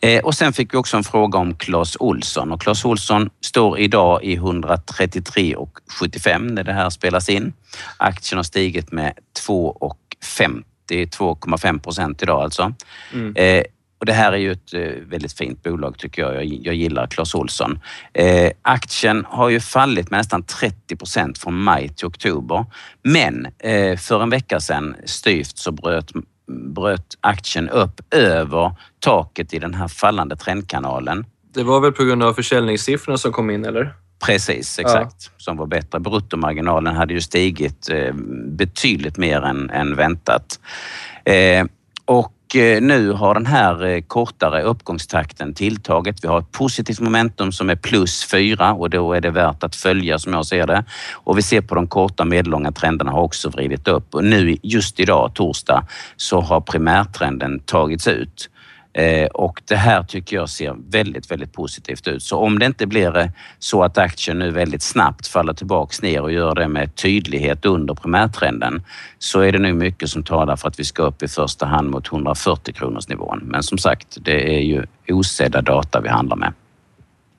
Eh, 0.00 0.24
och 0.24 0.34
sen 0.34 0.52
fick 0.52 0.74
vi 0.74 0.78
också 0.78 0.96
en 0.96 1.04
fråga 1.04 1.38
om 1.38 1.56
Clas 1.56 1.96
Olsson 2.00 2.52
och 2.52 2.60
Clas 2.60 2.84
Olsson 2.84 3.30
står 3.40 3.78
idag 3.78 4.24
i 4.24 4.36
133,75 4.36 6.38
när 6.38 6.64
det 6.64 6.72
här 6.72 6.90
spelas 6.90 7.28
in. 7.28 7.52
Aktien 7.96 8.38
har 8.38 8.44
stigit 8.44 8.92
med 8.92 9.12
2,50 9.46 10.64
2,5 10.90 11.80
procent 11.80 12.22
idag 12.22 12.42
alltså. 12.42 12.74
Mm. 13.12 13.36
Eh, 13.36 13.64
och 14.04 14.06
det 14.06 14.12
här 14.12 14.32
är 14.32 14.36
ju 14.36 14.52
ett 14.52 14.74
eh, 14.74 14.80
väldigt 14.80 15.32
fint 15.32 15.62
bolag 15.62 15.98
tycker 15.98 16.22
jag. 16.22 16.34
Jag, 16.34 16.44
jag 16.44 16.74
gillar 16.74 17.06
Clas 17.06 17.34
Ohlson. 17.34 17.78
Eh, 18.12 18.50
aktien 18.62 19.24
har 19.28 19.48
ju 19.48 19.60
fallit 19.60 20.10
med 20.10 20.18
nästan 20.18 20.42
30 20.42 20.96
procent 20.96 21.38
från 21.38 21.54
maj 21.54 21.88
till 21.88 22.06
oktober. 22.06 22.66
Men 23.02 23.46
eh, 23.58 23.96
för 23.96 24.22
en 24.22 24.30
vecka 24.30 24.60
sedan 24.60 24.96
styvt 25.04 25.58
så 25.58 25.72
bröt, 25.72 26.10
bröt 26.48 27.18
aktien 27.20 27.68
upp 27.68 28.14
över 28.14 28.72
taket 29.00 29.54
i 29.54 29.58
den 29.58 29.74
här 29.74 29.88
fallande 29.88 30.36
trendkanalen. 30.36 31.26
Det 31.54 31.62
var 31.62 31.80
väl 31.80 31.92
på 31.92 32.04
grund 32.04 32.22
av 32.22 32.34
försäljningssiffrorna 32.34 33.18
som 33.18 33.32
kom 33.32 33.50
in 33.50 33.64
eller? 33.64 33.94
Precis, 34.26 34.78
exakt. 34.78 35.16
Ja. 35.24 35.32
Som 35.36 35.56
var 35.56 35.66
bättre. 35.66 36.00
Bruttomarginalen 36.00 36.96
hade 36.96 37.14
ju 37.14 37.20
stigit 37.20 37.90
eh, 37.90 38.14
betydligt 38.46 39.16
mer 39.16 39.42
än, 39.42 39.70
än 39.70 39.96
väntat. 39.96 40.60
Eh, 41.24 41.66
och 42.04 42.33
Eh, 42.56 42.80
nu 42.82 43.10
har 43.10 43.34
den 43.34 43.46
här 43.46 43.84
eh, 43.84 44.00
kortare 44.00 44.62
uppgångstakten 44.62 45.54
tilltagit. 45.54 46.24
Vi 46.24 46.28
har 46.28 46.38
ett 46.38 46.52
positivt 46.52 47.00
momentum 47.00 47.52
som 47.52 47.70
är 47.70 47.76
plus 47.76 48.24
4 48.24 48.72
och 48.72 48.90
då 48.90 49.12
är 49.12 49.20
det 49.20 49.30
värt 49.30 49.64
att 49.64 49.76
följa 49.76 50.18
som 50.18 50.32
jag 50.32 50.46
ser 50.46 50.66
det. 50.66 50.84
Och 51.12 51.38
vi 51.38 51.42
ser 51.42 51.60
på 51.60 51.74
de 51.74 51.86
korta 51.86 52.22
och 52.22 52.26
medellånga 52.26 52.72
trenderna 52.72 53.10
har 53.10 53.20
också 53.20 53.48
vridit 53.48 53.88
upp 53.88 54.14
och 54.14 54.24
nu 54.24 54.56
just 54.62 55.00
idag, 55.00 55.34
torsdag, 55.34 55.86
så 56.16 56.40
har 56.40 56.60
primärtrenden 56.60 57.60
tagits 57.60 58.08
ut. 58.08 58.50
Eh, 58.94 59.26
och 59.26 59.62
det 59.64 59.76
här 59.76 60.02
tycker 60.02 60.36
jag 60.36 60.48
ser 60.48 60.76
väldigt, 60.90 61.30
väldigt 61.30 61.52
positivt 61.52 62.08
ut. 62.08 62.22
Så 62.22 62.38
om 62.38 62.58
det 62.58 62.66
inte 62.66 62.86
blir 62.86 63.16
eh, 63.16 63.26
så 63.58 63.82
att 63.82 63.98
aktien 63.98 64.38
nu 64.38 64.50
väldigt 64.50 64.82
snabbt 64.82 65.26
faller 65.26 65.52
tillbaks 65.52 66.02
ner 66.02 66.22
och 66.22 66.32
gör 66.32 66.54
det 66.54 66.68
med 66.68 66.94
tydlighet 66.94 67.64
under 67.64 67.94
primärtrenden 67.94 68.82
så 69.18 69.40
är 69.40 69.52
det 69.52 69.58
nu 69.58 69.72
mycket 69.72 70.10
som 70.10 70.22
talar 70.22 70.56
för 70.56 70.68
att 70.68 70.80
vi 70.80 70.84
ska 70.84 71.02
upp 71.02 71.22
i 71.22 71.28
första 71.28 71.66
hand 71.66 71.90
mot 71.90 72.12
140 72.12 72.74
kronors 72.74 73.08
nivån. 73.08 73.40
Men 73.44 73.62
som 73.62 73.78
sagt, 73.78 74.16
det 74.20 74.56
är 74.56 74.60
ju 74.60 74.86
osedda 75.08 75.62
data 75.62 76.00
vi 76.00 76.08
handlar 76.08 76.36
med. 76.36 76.52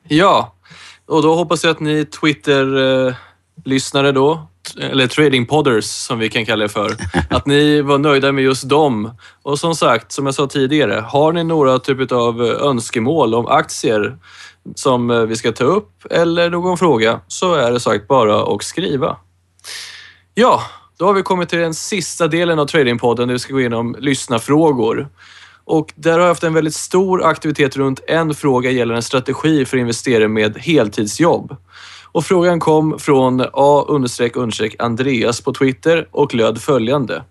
Ja, 0.08 0.56
och 1.06 1.22
då 1.22 1.36
hoppas 1.36 1.64
jag 1.64 1.72
att 1.72 1.80
ni 1.80 2.06
Twitter-lyssnare 2.06 4.08
eh, 4.08 4.14
då 4.14 4.48
eller 4.82 5.08
trading 5.08 5.46
podders 5.46 5.86
som 5.86 6.20
vi 6.20 6.30
kan 6.30 6.46
kalla 6.46 6.64
det 6.64 6.70
för, 6.70 6.92
att 7.30 7.46
ni 7.46 7.82
var 7.82 7.98
nöjda 7.98 8.32
med 8.32 8.44
just 8.44 8.70
dem. 8.70 9.12
Och 9.44 9.60
som 9.60 9.76
sagt, 9.76 10.12
som 10.12 10.26
jag 10.26 10.36
sa 10.36 10.48
tidigare, 10.48 10.94
har 11.08 11.34
ni 11.34 11.44
några 11.44 11.80
typer 11.80 12.16
av 12.16 12.42
önskemål 12.42 13.36
om 13.36 13.48
aktier 13.48 14.18
som 14.76 15.12
eh, 15.12 15.22
vi 15.22 15.36
ska 15.36 15.52
ta 15.52 15.64
upp 15.64 15.92
eller 16.10 16.50
någon 16.50 16.78
fråga 16.78 17.20
så 17.28 17.54
är 17.54 17.72
det 17.72 17.80
sagt 17.80 18.08
bara 18.08 18.56
att 18.56 18.64
skriva. 18.64 19.18
Ja, 20.34 20.62
då 20.98 21.06
har 21.06 21.14
vi 21.14 21.22
kommit 21.22 21.50
till 21.50 21.60
den 21.60 21.74
sista 21.74 22.28
delen 22.28 22.60
av 22.60 22.66
Tradingpodden 22.66 23.28
där 23.28 23.34
vi 23.36 23.40
ska 23.40 23.54
gå 23.54 23.60
igenom 23.60 23.96
lyssnarfrågor. 24.00 25.08
Och 25.66 25.94
där 25.96 26.12
har 26.12 26.20
jag 26.20 26.28
haft 26.28 26.44
en 26.44 26.54
väldigt 26.54 26.76
stor 26.76 27.26
aktivitet 27.26 27.78
runt 27.78 28.00
en 28.08 28.34
fråga 28.34 28.72
gällande 28.72 28.96
en 28.96 29.04
strategi 29.04 29.66
för 29.66 29.78
investerare 29.78 30.28
med 30.28 30.58
heltidsjobb. 30.58 31.56
Och 32.16 32.26
frågan 32.26 32.60
kom 32.60 33.00
från 33.00 33.42
A-Andreas 33.54 35.42
på 35.42 35.54
Twitter 35.54 36.08
och 36.12 36.36
löd 36.36 36.62
följande. 36.62 37.24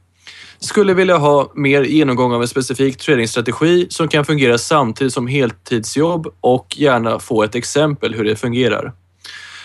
Skulle 0.59 0.94
vilja 0.94 1.16
ha 1.16 1.53
mer 1.55 1.83
genomgång 1.83 2.33
av 2.33 2.42
en 2.42 2.49
specifik 2.49 2.97
tradingstrategi 2.97 3.87
som 3.90 4.09
kan 4.09 4.25
fungera 4.25 4.59
samtidigt 4.59 5.12
som 5.12 5.27
heltidsjobb 5.27 6.27
och 6.40 6.66
gärna 6.77 7.18
få 7.18 7.42
ett 7.42 7.55
exempel 7.55 8.14
hur 8.14 8.25
det 8.25 8.37
fungerar. 8.37 8.92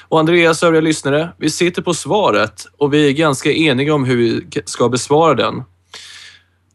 Och 0.07 0.19
Andreas 0.19 0.63
och 0.63 0.67
övriga 0.67 0.81
lyssnare, 0.81 1.29
vi 1.37 1.49
sitter 1.49 1.81
på 1.81 1.93
svaret 1.93 2.65
och 2.77 2.93
vi 2.93 3.07
är 3.07 3.13
ganska 3.13 3.51
eniga 3.51 3.93
om 3.93 4.05
hur 4.05 4.17
vi 4.17 4.61
ska 4.65 4.89
besvara 4.89 5.33
den. 5.33 5.63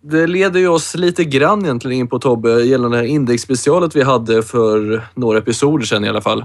Det 0.03 0.27
leder 0.27 0.61
ju 0.61 0.69
oss 0.69 0.95
lite 0.95 1.25
grann 1.25 1.65
egentligen 1.65 1.99
in 1.99 2.09
på 2.09 2.19
Tobbe 2.19 2.63
gällande 2.63 2.97
det 2.97 3.03
här 3.03 3.09
indexspecialet 3.09 3.97
vi 3.97 4.03
hade 4.03 4.43
för 4.43 5.07
några 5.15 5.39
episoder 5.39 5.87
sedan 5.87 6.05
i 6.05 6.09
alla 6.09 6.21
fall. 6.21 6.45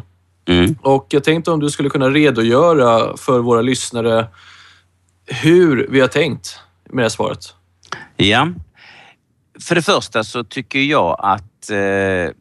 Mm. 0.49 0.75
Och 0.81 1.07
jag 1.09 1.23
tänkte 1.23 1.51
om 1.51 1.59
du 1.59 1.69
skulle 1.69 1.89
kunna 1.89 2.09
redogöra 2.09 3.17
för 3.17 3.39
våra 3.39 3.61
lyssnare 3.61 4.27
hur 5.25 5.87
vi 5.89 5.99
har 5.99 6.07
tänkt 6.07 6.59
med 6.89 6.97
det 6.97 7.01
här 7.01 7.09
svaret. 7.09 7.53
Ja. 8.17 8.47
För 9.61 9.75
det 9.75 9.81
första 9.81 10.23
så 10.23 10.43
tycker 10.43 10.79
jag 10.79 11.15
att 11.19 11.69
eh, 11.69 12.35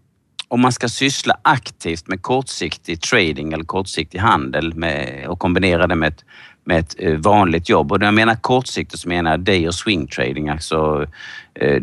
om 0.49 0.61
man 0.61 0.73
ska 0.73 0.89
syssla 0.89 1.37
aktivt 1.43 2.09
med 2.09 2.23
kortsiktig 2.23 3.01
trading 3.01 3.53
eller 3.53 3.65
kortsiktig 3.65 4.19
handel 4.19 4.75
med, 4.75 5.27
och 5.29 5.39
kombinera 5.39 5.87
det 5.87 5.95
med 5.95 6.09
ett, 6.09 6.25
med 6.65 6.79
ett 6.79 6.95
eh, 6.99 7.19
vanligt 7.19 7.69
jobb. 7.69 7.93
Och 7.93 7.99
när 7.99 8.07
jag 8.07 8.15
menar 8.15 8.35
kortsiktigt 8.35 9.01
så 9.01 9.09
menar 9.09 9.31
jag 9.31 9.41
day 9.41 9.69
och 9.69 9.75
swing 9.75 10.07
trading, 10.07 10.49
alltså 10.49 11.07
eh, 11.55 11.83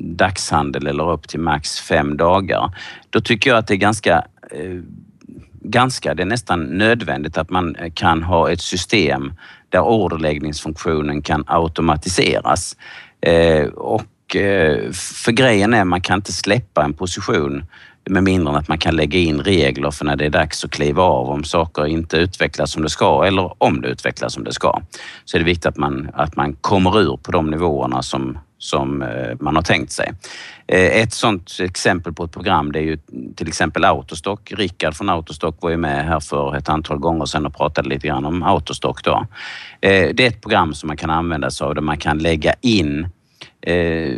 dagshandel 0.00 0.86
eller 0.86 1.10
upp 1.10 1.28
till 1.28 1.40
max 1.40 1.80
fem 1.80 2.16
dagar. 2.16 2.78
Då 3.10 3.20
tycker 3.20 3.50
jag 3.50 3.58
att 3.58 3.66
det 3.66 3.74
är 3.74 3.76
ganska 3.76 4.24
eh, 4.50 4.80
ganska, 5.60 6.14
det 6.14 6.22
är 6.22 6.26
nästan 6.26 6.64
nödvändigt 6.64 7.38
att 7.38 7.50
man 7.50 7.76
eh, 7.76 7.92
kan 7.94 8.22
ha 8.22 8.50
ett 8.50 8.60
system 8.60 9.32
där 9.68 9.80
orderläggningsfunktionen 9.80 11.22
kan 11.22 11.44
automatiseras. 11.46 12.76
Eh, 13.20 13.66
och 13.66 14.36
eh, 14.36 14.90
för 14.92 15.32
grejen 15.32 15.74
är, 15.74 15.84
man 15.84 16.00
kan 16.00 16.18
inte 16.18 16.32
släppa 16.32 16.84
en 16.84 16.94
position 16.94 17.64
med 18.10 18.24
mindre 18.24 18.52
än 18.52 18.58
att 18.58 18.68
man 18.68 18.78
kan 18.78 18.96
lägga 18.96 19.18
in 19.18 19.40
regler 19.40 19.90
för 19.90 20.04
när 20.04 20.16
det 20.16 20.26
är 20.26 20.30
dags 20.30 20.64
att 20.64 20.70
kliva 20.70 21.02
av 21.02 21.30
om 21.30 21.44
saker 21.44 21.86
inte 21.86 22.16
utvecklas 22.16 22.72
som 22.72 22.82
det 22.82 22.88
ska 22.88 23.24
eller 23.24 23.62
om 23.62 23.80
det 23.80 23.88
utvecklas 23.88 24.34
som 24.34 24.44
det 24.44 24.52
ska. 24.52 24.80
Så 25.24 25.36
är 25.36 25.38
det 25.38 25.44
viktigt 25.44 25.66
att 25.66 25.76
man, 25.76 26.10
att 26.14 26.36
man 26.36 26.54
kommer 26.54 27.00
ur 27.00 27.16
på 27.16 27.32
de 27.32 27.50
nivåerna 27.50 28.02
som, 28.02 28.38
som 28.58 29.02
eh, 29.02 29.36
man 29.40 29.56
har 29.56 29.62
tänkt 29.62 29.92
sig. 29.92 30.12
Eh, 30.66 31.02
ett 31.02 31.12
sådant 31.12 31.60
exempel 31.60 32.12
på 32.12 32.24
ett 32.24 32.32
program 32.32 32.72
det 32.72 32.78
är 32.78 32.82
ju 32.82 32.98
till 33.36 33.48
exempel 33.48 33.84
Autostock. 33.84 34.52
Rickard 34.56 34.94
från 34.94 35.08
Autostock 35.08 35.62
var 35.62 35.70
ju 35.70 35.76
med 35.76 36.06
här 36.06 36.20
för 36.20 36.56
ett 36.56 36.68
antal 36.68 36.98
gånger 36.98 37.24
sedan 37.24 37.46
och 37.46 37.56
pratade 37.56 37.88
lite 37.88 38.06
grann 38.06 38.24
om 38.24 38.42
Autostock. 38.42 39.04
Då. 39.04 39.26
Eh, 39.80 40.08
det 40.14 40.20
är 40.20 40.28
ett 40.28 40.40
program 40.40 40.74
som 40.74 40.86
man 40.86 40.96
kan 40.96 41.10
använda 41.10 41.50
sig 41.50 41.64
av 41.64 41.74
där 41.74 41.82
man 41.82 41.98
kan 41.98 42.18
lägga 42.18 42.54
in 42.60 43.08
Eh, 43.60 44.14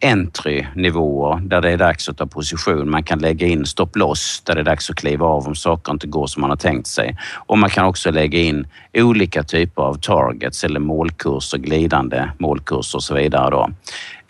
entry-nivåer 0.00 1.40
där 1.40 1.60
det 1.60 1.70
är 1.70 1.76
dags 1.76 2.08
att 2.08 2.16
ta 2.16 2.26
position. 2.26 2.90
Man 2.90 3.02
kan 3.02 3.18
lägga 3.18 3.46
in 3.46 3.66
stopp-loss 3.66 4.42
där 4.46 4.54
det 4.54 4.60
är 4.60 4.64
dags 4.64 4.90
att 4.90 4.96
kliva 4.96 5.26
av 5.26 5.46
om 5.46 5.54
saker 5.54 5.92
inte 5.92 6.06
går 6.06 6.26
som 6.26 6.40
man 6.40 6.50
har 6.50 6.56
tänkt 6.56 6.86
sig. 6.86 7.16
Och 7.46 7.58
man 7.58 7.70
kan 7.70 7.84
också 7.84 8.10
lägga 8.10 8.38
in 8.38 8.66
olika 8.92 9.42
typer 9.42 9.82
av 9.82 9.94
targets 9.94 10.64
eller 10.64 10.80
målkurser, 10.80 11.58
glidande 11.58 12.28
målkurser 12.38 12.98
och 12.98 13.02
så 13.02 13.14
vidare. 13.14 13.50
Då. 13.50 13.70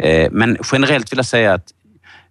Eh, 0.06 0.28
men 0.32 0.56
generellt 0.72 1.12
vill 1.12 1.18
jag 1.18 1.26
säga 1.26 1.54
att 1.54 1.72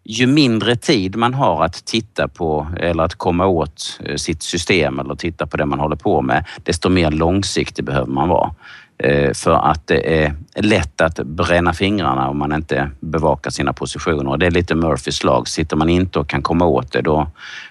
ju 0.06 0.28
mindre 0.28 0.76
tid 0.76 1.16
man 1.16 1.34
har 1.34 1.66
att 1.66 1.86
titta 1.86 2.28
på 2.28 2.68
eller 2.80 3.04
att 3.04 3.16
komma 3.16 3.46
åt 3.46 4.00
eh, 4.06 4.16
sitt 4.16 4.44
system 4.44 5.00
eller 5.00 5.16
titta 5.16 5.48
på 5.48 5.58
det 5.58 5.66
man 5.66 5.80
håller 5.80 5.96
på 5.96 6.22
med, 6.22 6.46
desto 6.64 6.90
mer 6.90 7.12
långsiktig 7.12 7.86
behöver 7.86 8.12
man 8.12 8.30
vara. 8.30 8.56
Eh, 9.04 9.34
för 9.34 9.52
att 9.52 9.88
det 9.88 10.24
är 10.24 10.36
lätt 10.56 11.02
att 11.02 11.16
bränna 11.16 11.74
fingrarna 11.74 12.30
om 12.30 12.38
man 12.38 12.54
inte 12.54 12.92
bevakar 13.00 13.52
sina 13.52 13.74
positioner. 13.74 14.32
och 14.32 14.40
Det 14.40 14.46
är 14.46 14.52
lite 14.52 14.76
Murphys 14.76 15.24
lag. 15.24 15.48
Sitter 15.48 15.76
man 15.76 15.90
inte 15.90 16.20
och 16.20 16.30
kan 16.30 16.42
komma 16.42 16.66
åt 16.66 16.92
det, 16.92 17.02
då 17.02 17.28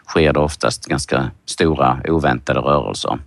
sker 0.09 0.33
det 0.33 0.40
oftast 0.40 0.87
ganska 0.87 1.31
stora 1.47 2.01
oväntade 2.09 2.61
rörelser. 2.61 3.18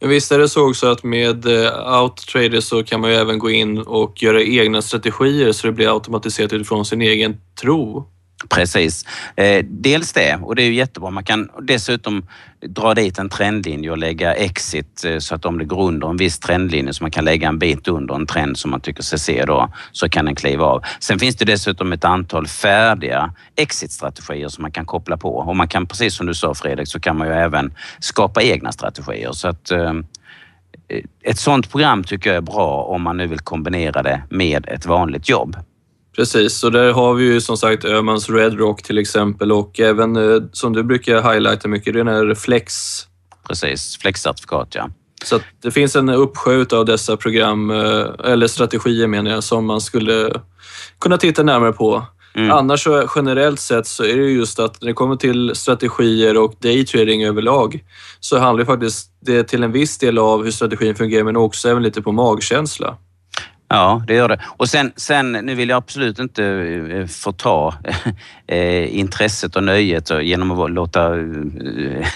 Men 0.00 0.10
visst 0.10 0.32
är 0.32 0.38
det 0.38 0.48
så 0.48 0.70
också 0.70 0.86
att 0.86 1.04
med 1.04 1.46
eh, 1.46 2.02
Outtrader 2.02 2.60
så 2.60 2.84
kan 2.84 3.00
man 3.00 3.10
ju 3.10 3.16
även 3.16 3.38
gå 3.38 3.50
in 3.50 3.78
och 3.78 4.22
göra 4.22 4.42
egna 4.42 4.82
strategier 4.82 5.52
så 5.52 5.66
det 5.66 5.72
blir 5.72 5.94
automatiserat 5.94 6.52
utifrån 6.52 6.84
sin 6.84 7.02
egen 7.02 7.36
tro? 7.60 8.06
Precis. 8.48 9.04
Eh, 9.36 9.64
dels 9.68 10.12
det 10.12 10.38
och 10.42 10.56
det 10.56 10.62
är 10.62 10.66
ju 10.66 10.74
jättebra. 10.74 11.10
Man 11.10 11.24
kan 11.24 11.50
dessutom 11.62 12.26
dra 12.60 12.94
dit 12.94 13.18
en 13.18 13.28
trendlinje 13.28 13.90
och 13.90 13.98
lägga 13.98 14.34
exit 14.34 15.04
eh, 15.04 15.18
så 15.18 15.34
att 15.34 15.44
om 15.44 15.58
det 15.58 15.64
går 15.64 15.82
under 15.82 16.08
en 16.08 16.16
viss 16.16 16.38
trendlinje 16.38 16.92
så 16.94 17.04
man 17.04 17.10
kan 17.10 17.24
lägga 17.24 17.48
en 17.48 17.58
bit 17.58 17.88
under 17.88 18.14
en 18.14 18.26
trend 18.26 18.58
som 18.58 18.70
man 18.70 18.80
tycker 18.80 19.02
sig 19.02 19.18
se 19.18 19.44
då 19.44 19.72
så 19.92 20.08
kan 20.08 20.24
den 20.24 20.34
kliva 20.34 20.64
av. 20.64 20.82
Sen 21.00 21.18
finns 21.18 21.36
det 21.36 21.44
dessutom 21.44 21.92
ett 21.92 22.04
antal 22.04 22.46
färdiga 22.46 23.34
exitstrategier 23.56 24.48
som 24.48 24.62
man 24.62 24.72
kan 24.72 24.86
koppla 24.86 25.16
på 25.16 25.36
och 25.36 25.56
man 25.56 25.68
kan 25.68 25.86
precis 25.86 26.14
som 26.14 26.26
du 26.26 26.34
sa 26.34 26.54
Fredrik 26.54 26.88
så 26.88 27.00
kan 27.00 27.18
man 27.18 27.28
ju 27.28 27.34
även 27.34 27.74
skapa 27.98 28.42
egna 28.42 28.72
strategier 28.72 29.32
så 29.32 29.48
att 29.48 29.70
eh, 29.70 29.92
ett 31.22 31.38
sånt 31.38 31.70
program 31.70 32.04
tycker 32.04 32.30
jag 32.30 32.36
är 32.36 32.40
bra 32.40 32.82
om 32.82 33.02
man 33.02 33.16
nu 33.16 33.26
vill 33.26 33.40
kombinera 33.40 34.02
det 34.02 34.22
med 34.30 34.68
ett 34.68 34.86
vanligt 34.86 35.28
jobb. 35.28 35.56
Precis, 36.18 36.64
och 36.64 36.72
där 36.72 36.92
har 36.92 37.14
vi 37.14 37.24
ju 37.24 37.40
som 37.40 37.56
sagt 37.56 37.84
Öhmans 37.84 38.30
Red 38.30 38.58
Rock 38.58 38.82
till 38.82 38.98
exempel 38.98 39.52
och 39.52 39.80
även 39.80 40.16
eh, 40.16 40.42
som 40.52 40.72
du 40.72 40.82
brukar 40.82 41.32
highlighta 41.32 41.68
mycket, 41.68 41.94
den 41.94 42.08
här 42.08 42.34
Flex. 42.34 42.74
Precis, 43.48 43.98
Flex-certifikat 43.98 44.68
ja. 44.74 44.90
Så 45.24 45.40
det 45.62 45.70
finns 45.70 45.96
en 45.96 46.08
uppsjö 46.08 46.64
av 46.72 46.84
dessa 46.84 47.16
program, 47.16 47.70
eh, 47.70 48.06
eller 48.24 48.46
strategier 48.46 49.06
menar 49.06 49.30
jag, 49.30 49.44
som 49.44 49.66
man 49.66 49.80
skulle 49.80 50.40
kunna 51.00 51.16
titta 51.16 51.42
närmare 51.42 51.72
på. 51.72 52.06
Mm. 52.34 52.50
Annars 52.50 52.84
så 52.84 53.08
generellt 53.16 53.60
sett 53.60 53.86
så 53.86 54.04
är 54.04 54.16
det 54.16 54.30
just 54.30 54.58
att 54.58 54.80
när 54.80 54.88
det 54.88 54.94
kommer 54.94 55.16
till 55.16 55.54
strategier 55.54 56.36
och 56.36 56.54
daytrading 56.58 57.24
överlag 57.24 57.84
så 58.20 58.38
handlar 58.38 58.64
det 58.64 58.66
faktiskt 58.66 59.10
det 59.20 59.44
till 59.44 59.62
en 59.62 59.72
viss 59.72 59.98
del 59.98 60.18
av 60.18 60.44
hur 60.44 60.50
strategin 60.50 60.94
fungerar 60.94 61.24
men 61.24 61.36
också 61.36 61.68
även 61.68 61.82
lite 61.82 62.02
på 62.02 62.12
magkänsla. 62.12 62.96
Ja, 63.68 64.02
det 64.06 64.14
gör 64.14 64.28
det. 64.28 64.40
Och 64.46 64.68
sen, 64.68 64.92
sen 64.96 65.32
nu 65.32 65.54
vill 65.54 65.68
jag 65.68 65.76
absolut 65.76 66.18
inte 66.18 66.44
eh, 66.44 67.06
förta 67.06 67.74
eh, 68.46 68.98
intresset 68.98 69.56
och 69.56 69.64
nöjet 69.64 70.10
genom 70.22 70.60
att 70.60 70.70
låta 70.70 71.18
eh, 71.18 72.08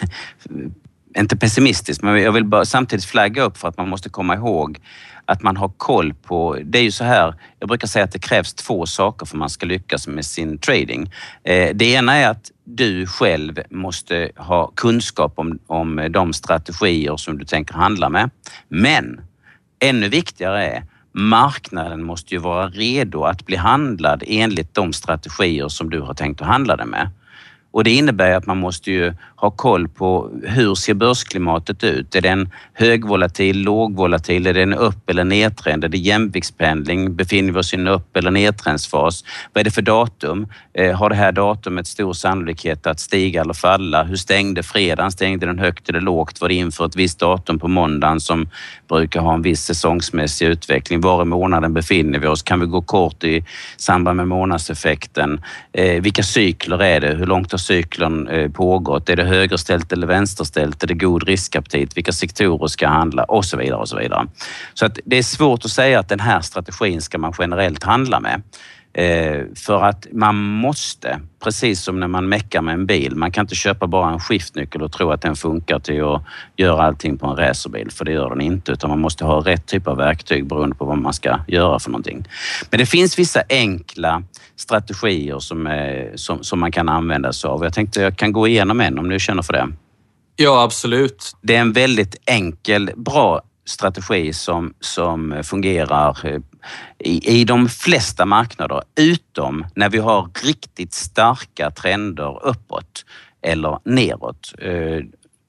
inte 1.19 1.37
pessimistisk, 1.37 2.03
men 2.03 2.23
jag 2.23 2.33
vill 2.33 2.45
bara 2.45 2.65
samtidigt 2.65 3.05
flagga 3.05 3.43
upp 3.43 3.59
för 3.59 3.69
att 3.69 3.77
man 3.77 3.89
måste 3.89 4.09
komma 4.09 4.35
ihåg 4.35 4.79
att 5.25 5.43
man 5.43 5.57
har 5.57 5.69
koll 5.69 6.15
på... 6.15 6.59
Det 6.65 6.79
är 6.79 6.83
ju 6.83 6.91
så 6.91 7.05
här, 7.05 7.35
jag 7.59 7.69
brukar 7.69 7.87
säga 7.87 8.05
att 8.05 8.13
det 8.13 8.19
krävs 8.19 8.55
två 8.55 8.87
saker 8.87 9.27
för 9.27 9.37
att 9.37 9.39
man 9.39 9.51
ska 9.51 9.67
lyckas 9.67 10.07
med 10.07 10.27
sin 10.27 10.59
trading. 10.59 11.13
Eh, 11.45 11.75
det 11.75 11.85
ena 11.85 12.17
är 12.17 12.29
att 12.29 12.51
du 12.65 13.07
själv 13.07 13.61
måste 13.71 14.31
ha 14.37 14.67
kunskap 14.67 15.33
om, 15.37 15.59
om 15.67 16.09
de 16.11 16.33
strategier 16.33 17.17
som 17.17 17.39
du 17.39 17.45
tänker 17.45 17.75
handla 17.75 18.09
med. 18.09 18.31
Men 18.69 19.21
ännu 19.81 20.09
viktigare 20.09 20.67
är 20.67 20.83
marknaden 21.13 22.03
måste 22.03 22.35
ju 22.35 22.41
vara 22.41 22.69
redo 22.69 23.25
att 23.25 23.47
bli 23.47 23.57
handlad 23.57 24.23
enligt 24.27 24.75
de 24.75 24.93
strategier 24.93 25.69
som 25.69 25.91
du 25.91 26.01
har 26.01 26.15
tänkt 26.15 26.41
att 26.41 26.47
handla 26.47 26.77
den 26.77 26.89
med. 26.89 27.11
Och 27.73 27.85
det 27.85 27.91
innebär 27.91 28.33
att 28.33 28.47
man 28.47 28.59
måste 28.59 28.91
ju 28.91 29.15
ha 29.37 29.51
koll 29.51 29.89
på 29.89 30.31
hur 30.45 30.75
ser 30.75 30.95
börsklimatet 30.95 31.85
ut? 31.85 32.15
Är 32.15 32.21
den 32.21 32.51
högvolatil, 32.73 33.63
lågvolatil? 33.63 34.47
Är 34.47 34.55
det 34.55 34.63
en 34.63 34.75
upp 34.75 35.11
eller 35.11 35.25
nedtrend? 35.25 35.85
Är 35.85 35.89
det 35.89 35.99
jämviktspendling? 35.99 37.17
Befinner 37.17 37.53
vi 37.53 37.59
oss 37.59 37.75
i 37.75 37.77
en 37.77 37.89
upp 37.89 38.17
eller 38.17 38.31
nedtrendsfas? 38.31 39.25
Vad 39.53 39.61
är 39.61 39.65
det 39.65 39.71
för 39.71 39.83
datum? 39.83 40.47
Eh, 40.75 40.97
har 40.97 41.09
det 41.11 41.15
här 41.15 41.33
datumet 41.33 41.87
stor 41.87 42.13
sannolikhet 42.13 42.87
att 42.87 43.01
stiga 43.01 43.41
eller 43.41 43.55
falla? 43.55 44.05
Hur 44.05 44.17
stängde 44.17 44.63
fredagen? 44.63 45.13
Stängde 45.13 45.47
den 45.47 45.59
högt 45.59 45.89
eller 45.89 46.01
lågt? 46.01 46.41
Var 46.41 46.49
det 46.49 46.55
inför 46.55 46.87
ett 46.87 46.97
visst 46.97 47.19
datum 47.19 47.59
på 47.59 47.69
måndagen 47.69 48.21
som 48.21 48.49
brukar 48.89 49.21
ha 49.21 49.35
en 49.35 49.43
viss 49.43 49.65
säsongsmässig 49.65 50.47
utveckling? 50.47 51.01
Var 51.01 51.23
i 51.23 51.25
månaden 51.25 51.75
befinner 51.75 52.19
vi 52.19 52.27
oss? 52.27 52.43
Kan 52.43 52.61
vi 52.61 52.67
gå 52.67 52.83
kort 52.83 53.25
i 53.25 53.45
samband 53.77 54.17
med 54.17 54.29
månadseffekten? 54.29 55.41
Eh, 55.73 56.03
vilka 56.03 56.23
cykler 56.23 56.83
är 56.83 57.01
det? 57.01 57.15
Hur 57.15 57.27
långt 57.27 57.53
har 57.53 57.59
cykeln 57.63 58.29
eh, 58.29 58.51
pågått? 58.51 59.09
Är 59.09 59.17
det 59.17 59.25
högerställt 59.25 59.93
eller 59.93 60.07
vänsterställt? 60.07 60.83
Är 60.83 60.87
det 60.87 60.95
god 60.95 61.23
riskaptit? 61.23 61.97
Vilka 61.97 62.13
sektorer 62.13 62.67
ska 62.67 62.89
handla? 62.89 63.25
Och 63.25 63.45
så 63.45 63.57
vidare 63.57 63.81
och 63.81 63.89
så 63.89 63.99
vidare. 63.99 64.27
Så 64.75 64.87
att 64.87 64.99
det 65.05 65.19
är 65.19 65.23
svårt 65.23 65.65
att 65.65 65.71
säga 65.71 65.99
att 65.99 66.09
den 66.09 66.21
här 66.21 66.41
strategin 66.41 67.03
ska 67.03 67.19
man 67.19 67.33
generellt 67.39 67.83
handla 67.83 68.21
med. 68.21 68.43
Eh, 68.95 69.45
för 69.55 69.85
att 69.85 70.07
man 70.13 70.37
måste, 70.37 71.21
precis 71.45 71.83
som 71.83 72.01
när 72.01 72.09
man 72.09 72.29
meckar 72.29 72.63
med 72.63 72.75
en 72.75 72.87
bil, 72.87 73.17
man 73.17 73.33
kan 73.33 73.45
inte 73.45 73.55
köpa 73.55 73.87
bara 73.87 74.13
en 74.13 74.21
skiftnyckel 74.21 74.83
och 74.83 74.93
tro 74.93 75.11
att 75.11 75.23
den 75.23 75.37
funkar 75.37 75.79
till 75.79 76.05
att 76.05 76.23
göra 76.57 76.83
allting 76.83 77.19
på 77.19 77.27
en 77.27 77.37
racerbil, 77.37 77.91
för 77.91 78.05
det 78.05 78.13
gör 78.13 78.31
den 78.31 78.41
inte, 78.41 78.73
utan 78.73 78.91
man 78.91 79.01
måste 79.01 79.25
ha 79.25 79.41
rätt 79.41 79.67
typ 79.67 79.87
av 79.87 79.97
verktyg 79.97 80.47
beroende 80.47 80.77
på 80.77 80.85
vad 80.85 80.99
man 80.99 81.13
ska 81.13 81.39
göra 81.49 81.79
för 81.79 81.91
någonting. 81.91 82.25
Men 82.71 82.79
det 82.81 82.87
finns 82.87 83.19
vissa 83.19 83.43
enkla 83.49 84.23
strategier 84.57 85.39
som, 85.39 85.67
är, 85.67 86.13
som, 86.15 86.45
som 86.45 86.61
man 86.61 86.73
kan 86.73 86.89
använda 86.89 87.33
sig 87.33 87.49
av. 87.49 87.65
Jag 87.65 87.75
tänkte 87.75 88.01
jag 88.01 88.17
kan 88.17 88.33
gå 88.33 88.49
igenom 88.49 88.81
en 88.81 88.99
om 88.99 89.09
du 89.09 89.21
känner 89.21 89.43
för 89.43 89.53
det. 89.53 89.69
Ja, 90.37 90.63
absolut. 90.63 91.37
Det 91.41 91.57
är 91.57 91.61
en 91.61 91.73
väldigt 91.73 92.17
enkel, 92.27 92.91
bra 92.97 93.43
strategi 93.65 94.33
som, 94.33 94.75
som 94.81 95.41
fungerar 95.45 96.27
eh, 96.27 96.41
i, 96.99 97.41
i 97.41 97.45
de 97.45 97.69
flesta 97.69 98.27
marknader, 98.27 98.83
utom 99.01 99.67
när 99.75 99.89
vi 99.89 99.99
har 99.99 100.31
riktigt 100.45 100.93
starka 100.93 101.71
trender 101.71 102.47
uppåt 102.47 103.05
eller 103.43 103.79
neråt. 103.85 104.55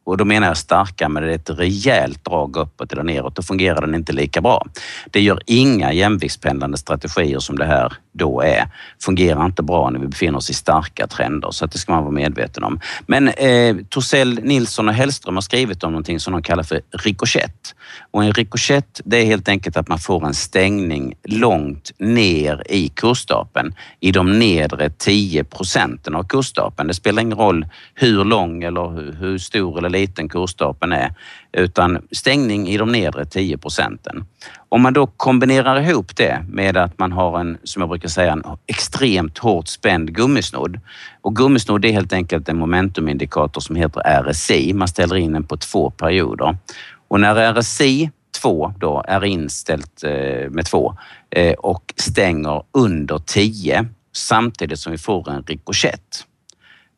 Och 0.06 0.18
då 0.18 0.26
menar 0.26 0.48
jag 0.48 0.58
starka, 0.58 1.10
men 1.10 1.24
det 1.24 1.32
är 1.32 1.36
ett 1.36 1.50
rejält 1.50 2.26
drag 2.26 2.58
uppåt 2.58 2.92
eller 2.92 3.04
neråt. 3.04 3.36
Då 3.36 3.42
fungerar 3.42 3.82
den 3.82 3.96
inte 3.96 4.14
lika 4.14 4.42
bra. 4.42 4.66
Det 5.12 5.22
gör 5.22 5.40
inga 5.46 5.94
jämviktspendlande 5.94 6.78
strategier 6.78 7.40
som 7.40 7.58
det 7.58 7.66
här 7.66 7.94
då 8.12 8.42
är. 8.42 8.68
Fungerar 9.02 9.46
inte 9.46 9.64
bra 9.64 9.90
när 9.90 10.00
vi 10.00 10.08
befinner 10.08 10.38
oss 10.38 10.50
i 10.50 10.54
starka 10.54 11.08
trender, 11.08 11.52
så 11.52 11.66
att 11.66 11.72
det 11.72 11.78
ska 11.78 11.94
man 11.94 12.04
vara 12.04 12.14
medveten 12.14 12.64
om. 12.64 12.80
Men 13.08 13.28
eh, 13.28 13.76
Torssell, 13.90 14.40
Nilsson 14.44 14.88
och 14.88 14.94
Hellström 14.94 15.36
har 15.36 15.42
skrivit 15.42 15.84
om 15.84 15.92
någonting 15.92 16.20
som 16.20 16.34
de 16.34 16.44
kallar 16.44 16.64
för 16.64 16.82
rikoschett. 16.92 17.76
Och 18.12 18.24
en 18.24 18.34
rikoschett, 18.34 19.02
det 19.06 19.18
är 19.18 19.26
helt 19.26 19.50
enkelt 19.50 19.78
att 19.78 19.88
man 19.88 20.00
får 20.00 20.26
en 20.26 20.34
stängning 20.34 21.14
långt 21.24 21.92
ner 22.00 22.64
i 22.70 22.90
kursstapeln, 22.90 23.76
i 24.00 24.12
de 24.12 24.40
nedre 24.40 24.90
10 24.90 25.44
procenten 25.44 26.16
av 26.16 26.24
kursstapeln. 26.24 26.88
Det 26.88 26.94
spelar 26.94 27.22
ingen 27.22 27.38
roll 27.38 27.66
hur 27.94 28.24
lång 28.24 28.64
eller 28.64 29.12
hur 29.20 29.38
stor 29.38 29.78
eller 29.78 29.90
liten 29.94 30.30
kursstapeln 30.30 30.92
är, 30.92 31.14
utan 31.52 32.08
stängning 32.12 32.68
i 32.68 32.78
de 32.78 32.92
nedre 32.92 33.26
10 33.26 33.58
procenten. 33.58 34.26
Om 34.70 34.82
man 34.82 34.94
då 34.94 35.08
kombinerar 35.08 35.82
ihop 35.82 36.16
det 36.16 36.46
med 36.50 36.78
att 36.78 37.00
man 37.00 37.12
har 37.12 37.40
en, 37.40 37.58
som 37.64 37.82
jag 37.82 37.90
brukar 37.90 38.10
säga, 38.10 38.32
en 38.32 38.44
extremt 38.68 39.38
hårt 39.38 39.68
spänd 39.68 40.16
gummisnodd. 40.16 40.80
Och 41.22 41.36
gummisnodd 41.36 41.86
är 41.86 41.92
helt 41.92 42.14
enkelt 42.14 42.50
en 42.50 42.58
momentumindikator 42.58 43.62
som 43.62 43.76
heter 43.76 44.24
RSI. 44.24 44.74
Man 44.74 44.88
ställer 44.88 45.16
in 45.16 45.34
den 45.34 45.44
på 45.44 45.58
två 45.58 45.90
perioder. 45.90 46.58
Och 47.08 47.20
när 47.20 47.54
RSI 47.54 48.12
2 48.42 48.74
då 48.80 49.04
är 49.08 49.24
inställt 49.24 50.04
eh, 50.04 50.50
med 50.50 50.66
2 50.66 50.98
eh, 51.30 51.54
och 51.54 51.94
stänger 51.98 52.64
under 52.72 53.18
10 53.18 53.86
samtidigt 54.14 54.80
som 54.80 54.92
vi 54.92 54.98
får 54.98 55.30
en 55.30 55.44
rikoschett 55.44 56.26